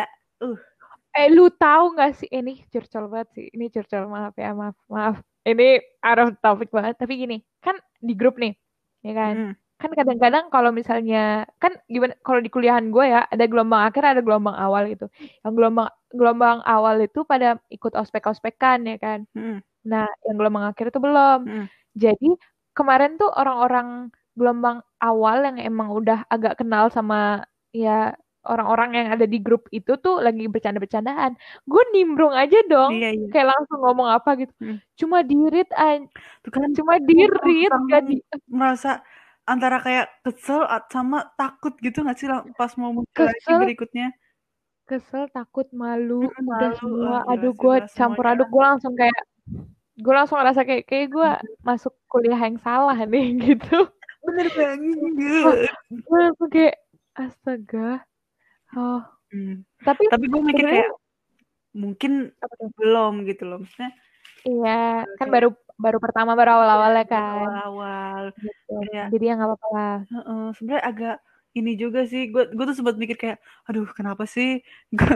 Eh 1.18 1.28
lu 1.28 1.52
tahu 1.52 2.00
nggak 2.00 2.12
sih? 2.16 2.30
Ini 2.32 2.64
curcol 2.72 3.12
banget 3.12 3.30
sih 3.36 3.46
ini 3.52 3.68
curcol 3.68 4.08
maaf 4.08 4.36
ya 4.40 4.56
maaf 4.56 4.76
maaf. 4.88 5.20
Ini 5.44 5.84
out 6.04 6.20
of 6.24 6.30
topic 6.40 6.72
banget 6.72 6.96
tapi 6.96 7.20
gini 7.20 7.44
kan 7.60 7.76
di 8.00 8.16
grup 8.16 8.40
nih 8.40 8.56
ya 9.04 9.14
kan? 9.16 9.36
Mm. 9.36 9.54
Kan 9.78 9.92
kadang-kadang 9.94 10.50
kalau 10.50 10.74
misalnya 10.74 11.46
kan 11.62 11.70
gimana 11.86 12.18
kalau 12.26 12.42
di 12.42 12.50
kuliahan 12.50 12.90
gue 12.90 13.06
ya 13.14 13.30
ada 13.30 13.46
gelombang 13.46 13.86
akhir 13.86 14.04
ada 14.18 14.22
gelombang 14.26 14.58
awal 14.58 14.90
gitu 14.90 15.06
yang 15.46 15.54
gelombang 15.54 15.90
gelombang 16.18 16.58
awal 16.66 16.98
itu 16.98 17.22
pada 17.30 17.62
ikut 17.70 17.94
ospek-ospekan 17.94 18.90
ya 18.90 18.98
kan 18.98 19.20
Mm. 19.38 19.62
nah 19.86 20.10
yang 20.26 20.36
gelombang 20.42 20.66
akhir 20.74 20.90
itu 20.90 20.98
belum 20.98 21.40
Mm. 21.46 21.66
jadi 21.94 22.28
kemarin 22.74 23.22
tuh 23.22 23.30
orang-orang 23.38 24.10
gelombang 24.34 24.82
awal 25.02 25.46
yang 25.46 25.58
emang 25.62 25.94
udah 25.94 26.26
agak 26.34 26.58
kenal 26.58 26.90
sama 26.90 27.46
ya 27.70 28.18
orang-orang 28.48 28.90
yang 28.96 29.08
ada 29.14 29.26
di 29.28 29.38
grup 29.44 29.68
itu 29.76 29.94
tuh 30.00 30.24
lagi 30.24 30.48
bercanda-bercandaan 30.50 31.36
gue 31.70 31.84
nimbrung 31.94 32.32
aja 32.34 32.58
dong 32.72 32.98
iya 32.98 33.14
iya 33.14 33.28
kayak 33.30 33.48
langsung 33.54 33.78
ngomong 33.86 34.10
apa 34.10 34.30
gitu 34.42 34.54
Hmm. 34.58 34.78
cuma 34.98 35.22
dirit 35.22 35.70
an 35.78 36.10
kan 36.50 36.72
cuma 36.74 36.98
dirit 37.04 37.30
langsung 37.70 37.92
gak 37.92 38.04
di 38.10 38.16
merasa 38.50 38.90
antara 39.48 39.80
kayak 39.80 40.06
kesel 40.28 40.68
sama 40.92 41.32
takut 41.40 41.74
gitu 41.80 42.04
nggak 42.04 42.18
sih 42.20 42.28
pas 42.60 42.72
mau 42.76 42.92
muncul 42.92 43.26
lagi 43.26 43.48
berikutnya? 43.48 44.12
Kesel 44.88 45.32
takut 45.32 45.68
malu 45.72 46.28
Mm, 46.28 46.48
udah 46.48 46.72
malu, 46.72 46.80
semua 46.80 47.16
ah, 47.24 47.32
aduh 47.36 47.52
gue 47.56 47.76
campur 47.96 48.24
semuanya. 48.24 48.40
aduk 48.40 48.48
gue 48.52 48.64
langsung 48.64 48.94
kayak 48.96 49.20
gue 49.98 50.14
langsung 50.14 50.38
ngerasa 50.38 50.62
kayak 50.68 50.84
kayak 50.86 51.08
gue 51.10 51.30
masuk 51.66 51.94
kuliah 52.12 52.40
yang 52.40 52.60
salah 52.62 52.96
nih 52.96 53.26
gitu. 53.56 53.88
Bener 54.28 54.48
banget. 54.52 55.72
Gue 55.92 56.20
langsung 56.20 56.50
kayak 56.52 56.76
astaga 57.18 58.06
oh. 58.78 59.02
Hmm. 59.28 59.68
tapi 59.84 60.08
tapi 60.08 60.32
gue 60.32 60.40
mikir 60.40 60.64
kayak 60.64 60.92
mungkin 61.76 62.32
belum 62.80 63.28
gitu 63.28 63.44
loh 63.44 63.60
maksudnya 63.60 63.92
iya 64.46 65.08
kan 65.16 65.28
Kayak- 65.28 65.34
baru 65.34 65.50
baru 65.78 65.98
pertama 66.02 66.32
baru 66.34 66.58
awal-awal 66.58 66.92
ya 66.96 67.06
kan. 67.06 67.38
awal-awal. 67.38 68.22
Gitu. 68.34 68.74
kayak- 68.90 69.10
jadi 69.14 69.24
ya 69.24 69.34
nggak 69.38 69.50
apa-apa 69.50 69.68
lah. 69.72 69.96
Heeh, 70.10 70.44
sebenarnya 70.58 70.84
agak 70.86 71.18
ini 71.54 71.72
juga 71.74 72.00
sih 72.06 72.30
gue 72.30 72.44
gue 72.54 72.66
tuh 72.70 72.78
sempat 72.78 72.96
mikir 72.98 73.18
kayak 73.18 73.38
aduh 73.66 73.86
kenapa 73.90 74.30
sih 74.30 74.62
gue 74.94 75.10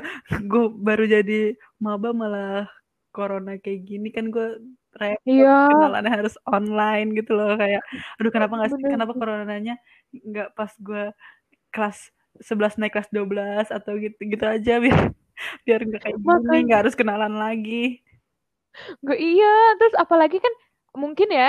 baru 0.88 1.05
jadi 1.05 1.53
maba 1.77 2.13
malah 2.13 2.65
corona 3.10 3.57
kayak 3.57 3.86
gini? 3.86 4.10
Kan 4.10 4.29
gue 4.29 4.57
repot 4.91 5.23
iya. 5.23 5.71
kenalannya 5.71 6.12
harus 6.12 6.36
online 6.43 7.15
gitu 7.15 7.31
loh 7.31 7.55
kayak 7.55 7.79
aduh 8.19 8.27
kenapa 8.27 8.60
nggak 8.60 8.69
sih 8.75 8.84
kenapa 8.84 9.15
coronanya 9.15 9.79
nggak 10.12 10.51
pas 10.51 10.67
gue 10.77 11.15
kelas 11.71 12.12
11 12.43 12.75
naik 12.75 12.91
kelas 12.91 13.07
12 13.07 13.71
atau 13.71 13.95
gitu 13.95 14.19
gitu 14.19 14.43
aja 14.43 14.84
biar 14.84 15.15
biar 15.63 15.79
nggak 15.88 16.01
kayak 16.03 16.17
gini 16.19 16.57
nggak 16.67 16.79
harus 16.84 16.95
kenalan 16.99 17.39
lagi 17.39 18.03
Gue 19.05 19.17
iya, 19.17 19.45
terus 19.79 19.93
apalagi 20.03 20.38
kan 20.45 20.53
mungkin 21.01 21.27
ya 21.38 21.45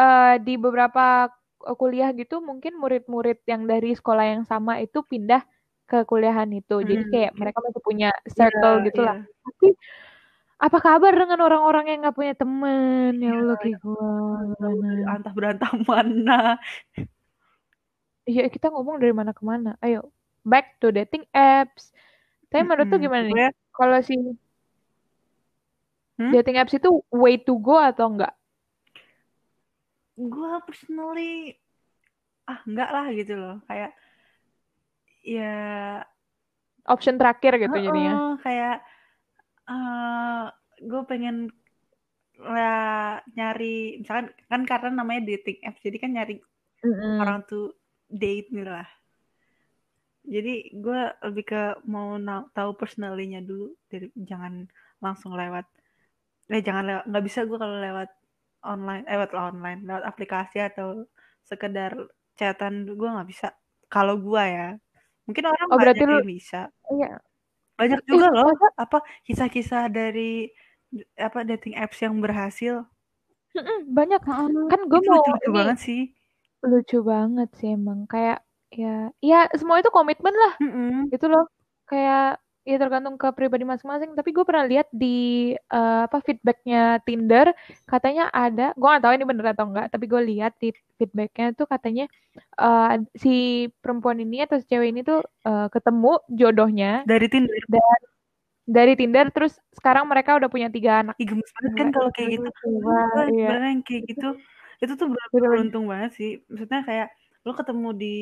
eh, 0.00 0.24
di 0.46 0.52
beberapa 0.64 1.30
kuliah 1.80 2.08
gitu 2.16 2.34
mungkin 2.48 2.72
murid-murid 2.82 3.36
yang 3.52 3.62
dari 3.70 3.92
sekolah 3.98 4.24
yang 4.32 4.42
sama 4.48 4.72
itu 4.84 4.98
pindah 5.10 5.42
ke 5.88 5.96
kuliahan 6.10 6.50
itu. 6.56 6.74
Jadi 6.88 7.02
Hmm. 7.04 7.12
kayak 7.12 7.32
mereka 7.40 7.58
masih 7.66 7.82
punya 7.88 8.08
circle 8.36 8.74
Iya, 8.80 8.86
gitu 8.86 9.00
lah. 9.08 9.16
iya. 9.16 9.26
Tapi 9.44 9.66
apa 10.64 10.78
kabar 10.86 11.12
dengan 11.20 11.40
orang-orang 11.46 11.84
yang 11.90 11.98
nggak 12.04 12.16
punya 12.18 12.34
temen? 12.40 13.10
Ya 13.24 13.30
Iya, 13.30 13.40
Allah 13.42 13.56
kayak 13.60 13.76
gue 13.84 14.06
antah 15.12 15.32
berantah 15.36 15.70
mana 15.90 16.34
Iya 18.28 18.42
kita 18.54 18.66
ngomong 18.72 18.96
dari 19.00 19.14
mana 19.16 19.32
ke 19.38 19.42
mana. 19.52 19.68
Ayo 19.84 20.12
back 20.44 20.64
to 20.80 20.86
dating 20.96 21.24
apps. 21.32 21.92
Tapi 22.50 22.62
menurut 22.68 22.88
tuh 22.92 23.00
gimana 23.04 23.24
nih? 23.30 23.38
Kalau 23.76 23.98
si 24.08 24.14
Hmm? 26.20 26.32
dating 26.34 26.56
apps 26.60 26.74
itu 26.76 26.90
way 27.10 27.34
to 27.40 27.56
go 27.58 27.80
atau 27.80 28.06
enggak? 28.12 28.32
gue 30.32 30.52
personally 30.68 31.56
ah 32.50 32.60
enggak 32.68 32.90
lah 32.94 33.06
gitu 33.18 33.32
loh 33.40 33.56
kayak 33.68 33.90
ya 35.24 35.50
Option 36.88 37.16
terakhir 37.20 37.52
gitu 37.60 37.76
jadinya. 37.78 38.14
Heeh, 38.16 38.40
kayak 38.44 38.76
eh 39.70 40.42
gue 40.90 41.02
pengen 41.10 41.36
lah 42.40 43.20
nyari 43.36 44.00
misalkan 44.00 44.32
kan 44.48 44.62
karena 44.64 44.88
namanya 45.04 45.22
dating 45.28 45.60
apps 45.68 45.84
jadi 45.84 45.96
kan 46.00 46.10
nyari 46.16 46.34
Mm-mm. 46.84 47.20
orang 47.20 47.44
tuh 47.44 47.76
date 48.08 48.48
gitu 48.48 48.64
lah 48.70 48.88
jadi 50.24 50.54
gue 50.72 51.00
lebih 51.26 51.44
ke 51.48 51.62
mau 51.88 52.16
tahu 52.56 52.70
personalinya 52.76 53.40
dulu 53.40 53.72
dari 53.88 54.08
jangan 54.16 54.68
langsung 55.00 55.32
lewat 55.36 55.64
eh 56.50 56.60
jangan 56.60 56.84
lewat 56.84 57.04
nggak 57.06 57.24
bisa 57.24 57.40
gue 57.46 57.56
kalau 57.56 57.76
lewat 57.78 58.10
online 58.66 59.04
eh, 59.06 59.14
lewat 59.14 59.30
online 59.32 59.80
lewat 59.86 60.04
aplikasi 60.04 60.58
atau 60.60 61.06
sekedar 61.46 61.94
chatan 62.34 62.84
gue 62.84 63.08
nggak 63.08 63.28
bisa. 63.28 63.54
Kalau 63.86 64.18
gue 64.18 64.42
ya 64.42 64.68
mungkin 65.24 65.44
orang 65.46 65.68
Oh, 65.70 65.78
berarti 65.78 66.02
banyak 66.02 66.20
lu- 66.20 66.26
bisa. 66.28 66.60
Iya. 66.90 67.22
banyak 67.78 68.00
juga 68.04 68.28
loh 68.28 68.52
apa 68.76 69.00
kisah-kisah 69.24 69.88
dari 69.88 70.50
apa 71.16 71.46
dating 71.46 71.78
apps 71.78 72.02
yang 72.02 72.20
berhasil. 72.20 72.84
Banyak. 73.88 74.20
Kan 74.68 74.80
gue 74.86 74.98
itu 75.00 75.08
mau 75.08 75.22
lucu-lucu 75.22 75.48
ini 75.48 75.56
banget 75.56 75.78
sih. 75.80 76.02
lucu 76.60 76.98
banget 77.00 77.48
sih 77.56 77.72
emang 77.72 78.04
kayak 78.04 78.44
ya 78.68 79.08
ya 79.24 79.48
semua 79.56 79.80
itu 79.80 79.88
komitmen 79.88 80.34
lah. 80.36 80.52
Mm-mm. 80.60 81.08
gitu 81.08 81.26
loh 81.32 81.48
kayak 81.88 82.36
ya 82.64 82.76
tergantung 82.76 83.16
ke 83.16 83.28
pribadi 83.32 83.64
masing-masing. 83.64 84.12
Tapi 84.12 84.30
gue 84.30 84.44
pernah 84.44 84.64
lihat 84.68 84.88
di 84.92 85.52
uh, 85.72 86.06
apa 86.06 86.20
feedbacknya 86.20 87.00
Tinder, 87.04 87.52
katanya 87.88 88.28
ada, 88.30 88.76
gue 88.76 88.86
gak 88.86 89.02
tahu 89.04 89.12
ini 89.16 89.24
bener 89.26 89.46
atau 89.52 89.66
enggak, 89.68 89.86
tapi 89.92 90.04
gue 90.06 90.20
lihat 90.34 90.52
di 90.60 90.70
feedbacknya 91.00 91.56
tuh 91.56 91.66
katanya 91.66 92.04
uh, 92.60 93.00
si 93.16 93.66
perempuan 93.80 94.20
ini 94.20 94.44
atau 94.44 94.60
si 94.60 94.68
cewek 94.68 94.92
ini 94.92 95.00
tuh 95.00 95.24
uh, 95.48 95.72
ketemu 95.72 96.20
jodohnya 96.28 97.02
dari 97.08 97.26
Tinder 97.26 97.62
dan 97.72 98.00
dari 98.70 98.94
Tinder 98.94 99.26
terus 99.34 99.58
sekarang 99.74 100.06
mereka 100.06 100.38
udah 100.38 100.46
punya 100.46 100.70
tiga 100.70 101.02
anak. 101.02 101.18
Ih, 101.18 101.26
gemes 101.26 101.50
banget 101.58 101.72
kan 101.74 101.88
kalau 101.90 102.10
kayak 102.14 102.28
gitu. 102.38 102.48
Wah, 102.86 103.26
iya. 103.32 103.74
yang 103.74 103.82
kayak 103.82 104.02
gitu 104.06 104.38
itu 104.80 104.92
tuh 104.96 105.08
beruntung 105.34 105.90
banget 105.90 106.10
sih. 106.16 106.30
Maksudnya 106.48 106.80
kayak 106.86 107.08
lo 107.44 107.52
ketemu 107.56 107.88
di 107.96 108.16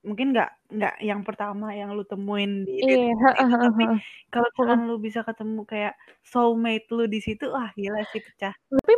mungkin 0.00 0.32
nggak 0.32 0.50
nggak 0.72 0.94
yang 1.04 1.20
pertama 1.20 1.76
yang 1.76 1.92
lu 1.92 2.08
temuin 2.08 2.64
di 2.64 2.80
iya, 2.80 3.12
itu, 3.12 3.26
tapi 3.36 3.84
kalau 4.32 4.48
misalkan 4.48 4.80
lu 4.88 4.96
bisa 4.96 5.20
ketemu 5.20 5.60
kayak 5.68 5.94
soulmate 6.24 6.88
lu 6.88 7.04
di 7.04 7.20
situ 7.20 7.52
wah 7.52 7.68
gila 7.76 8.00
sih 8.08 8.24
pecah. 8.24 8.56
Tapi 8.56 8.94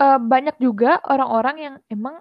uh, 0.00 0.16
banyak 0.16 0.56
juga 0.56 1.04
orang-orang 1.04 1.56
yang 1.60 1.74
emang 1.92 2.16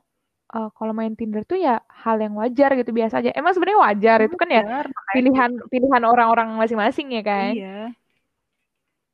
uh, 0.52 0.70
kalau 0.76 0.92
main 0.92 1.16
Tinder 1.16 1.48
tuh 1.48 1.56
ya 1.56 1.80
hal 1.88 2.20
yang 2.20 2.36
wajar 2.36 2.76
gitu 2.76 2.92
biasa 2.92 3.24
aja. 3.24 3.32
Emang 3.32 3.56
sebenarnya 3.56 3.80
wajar 3.80 4.18
itu 4.28 4.36
kan 4.36 4.50
ya 4.52 4.64
pilihan 5.16 5.52
gitu. 5.56 5.66
pilihan 5.72 6.04
orang-orang 6.04 6.52
masing-masing 6.60 7.16
ya 7.16 7.24
kan? 7.24 7.52
Iya. 7.56 7.80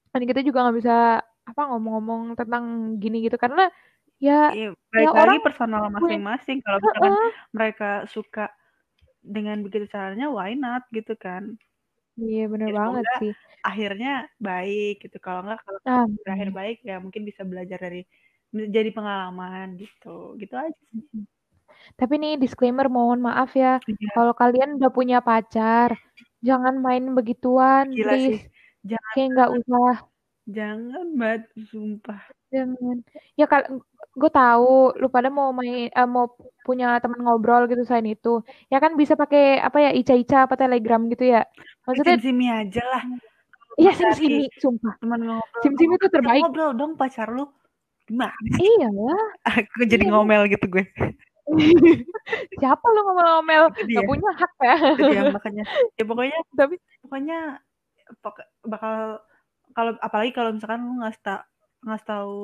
Dan 0.10 0.22
kita 0.26 0.42
juga 0.42 0.66
nggak 0.66 0.78
bisa 0.82 1.22
apa 1.44 1.62
ngomong-ngomong 1.70 2.40
tentang 2.40 2.96
gini 2.98 3.28
gitu 3.28 3.36
karena 3.36 3.68
ya, 4.16 4.56
iya, 4.56 4.72
ya 4.96 5.10
orang 5.14 5.38
personal 5.44 5.92
masing-masing. 5.94 6.66
Kalau 6.66 6.82
misalkan 6.82 7.14
uh, 7.14 7.30
mereka 7.54 7.90
suka 8.10 8.50
dengan 9.24 9.64
begitu 9.64 9.88
caranya 9.88 10.28
why 10.30 10.54
not 10.54 10.84
gitu 10.92 11.16
kan. 11.16 11.56
Iya 12.20 12.46
bener 12.46 12.70
ya, 12.70 12.76
banget 12.78 13.06
sih. 13.18 13.34
akhirnya 13.64 14.28
baik 14.38 15.08
gitu. 15.08 15.18
Kalau 15.18 15.42
enggak 15.48 15.64
kalau 15.66 15.80
ah, 15.88 16.06
berakhir 16.28 16.50
baik 16.54 16.78
ya 16.86 17.00
mungkin 17.00 17.24
bisa 17.26 17.42
belajar 17.48 17.80
dari 17.80 18.06
jadi 18.54 18.90
pengalaman 18.94 19.80
gitu. 19.80 20.38
Gitu 20.38 20.54
aja 20.54 20.82
sih. 20.94 21.26
Tapi 21.98 22.14
nih 22.22 22.34
disclaimer 22.38 22.86
mohon 22.92 23.24
maaf 23.24 23.56
ya. 23.58 23.82
Iya. 23.88 24.10
kalau 24.14 24.34
kalian 24.36 24.78
udah 24.78 24.92
punya 24.94 25.18
pacar 25.24 25.96
jangan 26.44 26.76
main 26.78 27.08
begituan 27.16 27.90
Gila 27.96 28.14
please. 28.14 28.28
Sih. 28.28 28.40
jangan 28.94 29.12
kayak 29.16 29.30
nggak 29.34 29.52
usah. 29.64 29.94
Jangan 30.44 31.08
banget 31.16 31.44
sumpah. 31.72 32.22
Jangan. 32.52 32.98
Ya 33.40 33.46
kalau 33.48 33.80
gue 34.14 34.30
tahu 34.30 34.94
lu 35.02 35.10
pada 35.10 35.34
mau 35.34 35.50
main 35.50 35.90
uh, 35.90 36.06
mau 36.06 36.30
punya 36.62 37.02
teman 37.02 37.20
ngobrol 37.26 37.66
gitu 37.66 37.82
selain 37.84 38.14
itu. 38.14 38.46
Ya 38.70 38.78
kan 38.78 38.94
bisa 38.94 39.18
pakai 39.18 39.58
apa 39.58 39.78
ya 39.82 39.92
ica-ica 39.92 40.46
apa 40.46 40.54
telegram 40.54 41.10
gitu 41.10 41.34
ya. 41.34 41.42
Maksudnya 41.90 42.22
simi 42.22 42.48
aja 42.48 42.84
lah. 42.86 43.04
Iya 43.82 43.92
sim 43.98 44.10
simi 44.14 44.46
sumpah. 44.62 44.94
teman 45.02 45.22
ngobrol 45.26 45.62
sim 45.66 45.74
simi 45.74 45.94
itu 45.98 46.08
terbaik. 46.14 46.42
ngobrol 46.46 46.72
dong 46.78 46.94
pacar 46.94 47.34
lu. 47.34 47.50
Gimana? 48.06 48.36
Iya. 48.62 48.88
Lah 48.94 49.28
aku 49.58 49.84
jadi 49.90 50.06
iya. 50.06 50.14
ngomel 50.14 50.46
gitu 50.46 50.66
gue. 50.70 50.86
Siapa 52.62 52.86
lu 52.88 53.00
ngomel-ngomel? 53.04 53.64
Gak 53.76 54.08
punya 54.08 54.32
hak 54.38 54.54
ya. 54.62 54.78
Ya 55.10 55.22
makanya. 55.34 55.64
Ya 55.98 56.04
pokoknya 56.06 56.38
tapi 56.60 56.76
pokoknya 57.04 57.40
bakal 58.64 59.20
kalau 59.74 59.92
apalagi 60.00 60.32
kalau 60.32 60.54
misalkan 60.54 60.86
lu 60.86 61.02
nggak 61.02 61.18
tahu 61.26 61.42
nggak 61.84 62.04
tahu 62.08 62.40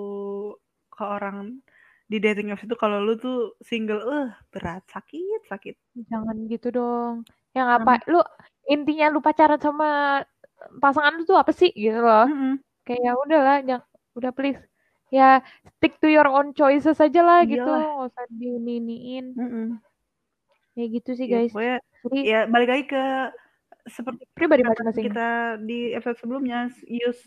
ke 1.00 1.06
orang 1.08 1.64
di 2.10 2.18
dating 2.20 2.52
apps 2.52 2.66
itu 2.66 2.76
kalau 2.76 3.00
lu 3.00 3.16
tuh 3.16 3.54
single 3.62 4.02
eh 4.02 4.14
uh, 4.26 4.30
berat 4.52 4.84
sakit 4.92 5.46
sakit. 5.48 5.78
Jangan 6.10 6.36
gitu 6.52 6.68
dong. 6.74 7.24
Yang 7.56 7.68
apa 7.80 7.94
lu 8.12 8.20
intinya 8.68 9.14
lu 9.14 9.24
pacaran 9.24 9.62
sama 9.62 10.22
pasangan 10.82 11.16
lu 11.16 11.24
tuh 11.24 11.38
apa 11.40 11.54
sih? 11.56 11.70
Gitu 11.72 11.96
loh. 11.96 12.26
Mm 12.28 12.36
-hmm. 12.36 12.54
kayak 12.84 13.02
ya 13.06 13.12
udahlah 13.14 13.58
jangan 13.64 13.86
udah 14.18 14.32
please. 14.34 14.60
Ya 15.10 15.42
stick 15.78 16.02
to 16.02 16.10
your 16.10 16.26
own 16.26 16.52
choices 16.58 16.98
aja 16.98 17.22
lah 17.22 17.46
Iyalah. 17.46 17.54
gitu. 17.54 17.72
nggak 17.72 18.10
usah 18.10 18.26
diiniin 18.30 19.26
mm 19.34 19.48
-hmm. 19.50 19.68
ya 20.78 20.86
gitu 20.86 21.10
sih 21.18 21.26
ya, 21.26 21.42
guys. 21.46 21.54
ya, 21.58 21.78
Jadi, 22.06 22.20
ya 22.30 22.40
balik 22.46 22.70
lagi 22.70 22.86
ke 22.94 23.04
seperti 23.90 24.22
pribadi 24.38 24.62
masing-masing. 24.62 25.06
kita 25.10 25.58
di 25.66 25.98
episode 25.98 26.18
sebelumnya 26.22 26.70
use 26.86 27.26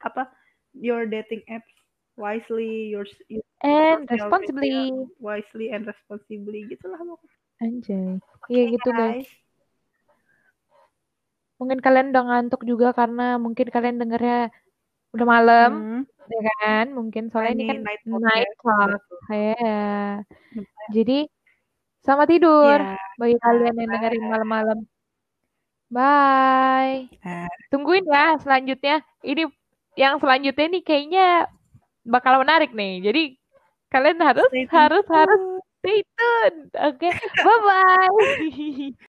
apa 0.00 0.32
your 0.72 1.04
dating 1.04 1.44
apps 1.52 1.81
wisely 2.16 2.92
your, 2.92 3.06
your 3.28 3.44
and 3.64 4.04
responsibly. 4.10 4.92
wisely 5.18 5.72
and 5.72 5.86
responsibly 5.88 6.68
gitulah 6.68 6.98
anjay. 7.62 8.18
Iya 8.50 8.62
okay, 8.68 8.74
gitu 8.74 8.90
guys. 8.92 9.30
mungkin 11.62 11.78
kalian 11.78 12.10
udah 12.10 12.24
ngantuk 12.26 12.66
juga 12.66 12.90
karena 12.90 13.38
mungkin 13.38 13.70
kalian 13.70 14.02
dengernya 14.02 14.50
udah 15.14 15.26
malam 15.26 15.70
hmm. 15.72 16.02
ya 16.26 16.42
kan? 16.58 16.86
Mungkin 16.90 17.30
soalnya 17.30 17.54
ini, 17.54 17.62
ini 17.64 17.70
kan 17.70 17.78
night, 17.86 18.02
night 18.02 18.50
talk 18.58 19.02
ya 19.30 20.26
jadi 20.90 21.30
selamat 22.02 22.28
tidur 22.34 22.78
yeah. 22.82 22.98
bagi 23.14 23.36
kalian 23.38 23.78
yang 23.78 23.90
dengerin 23.94 24.24
malam-malam. 24.26 24.78
Bye. 25.92 27.12
Uh. 27.22 27.46
tungguin 27.70 28.08
ya 28.08 28.40
selanjutnya. 28.40 29.04
Ini 29.22 29.46
yang 29.94 30.18
selanjutnya 30.18 30.66
nih 30.72 30.82
kayaknya 30.82 31.26
bakal 32.06 32.42
menarik 32.42 32.70
nih. 32.74 33.02
Jadi 33.02 33.22
kalian 33.92 34.18
harus 34.22 34.48
harus 34.70 35.04
harus 35.06 35.40
stay 35.82 36.00
tune. 36.14 36.58
Oke, 36.78 37.10
okay? 37.10 37.12
bye 37.42 37.58
bye. 37.66 39.08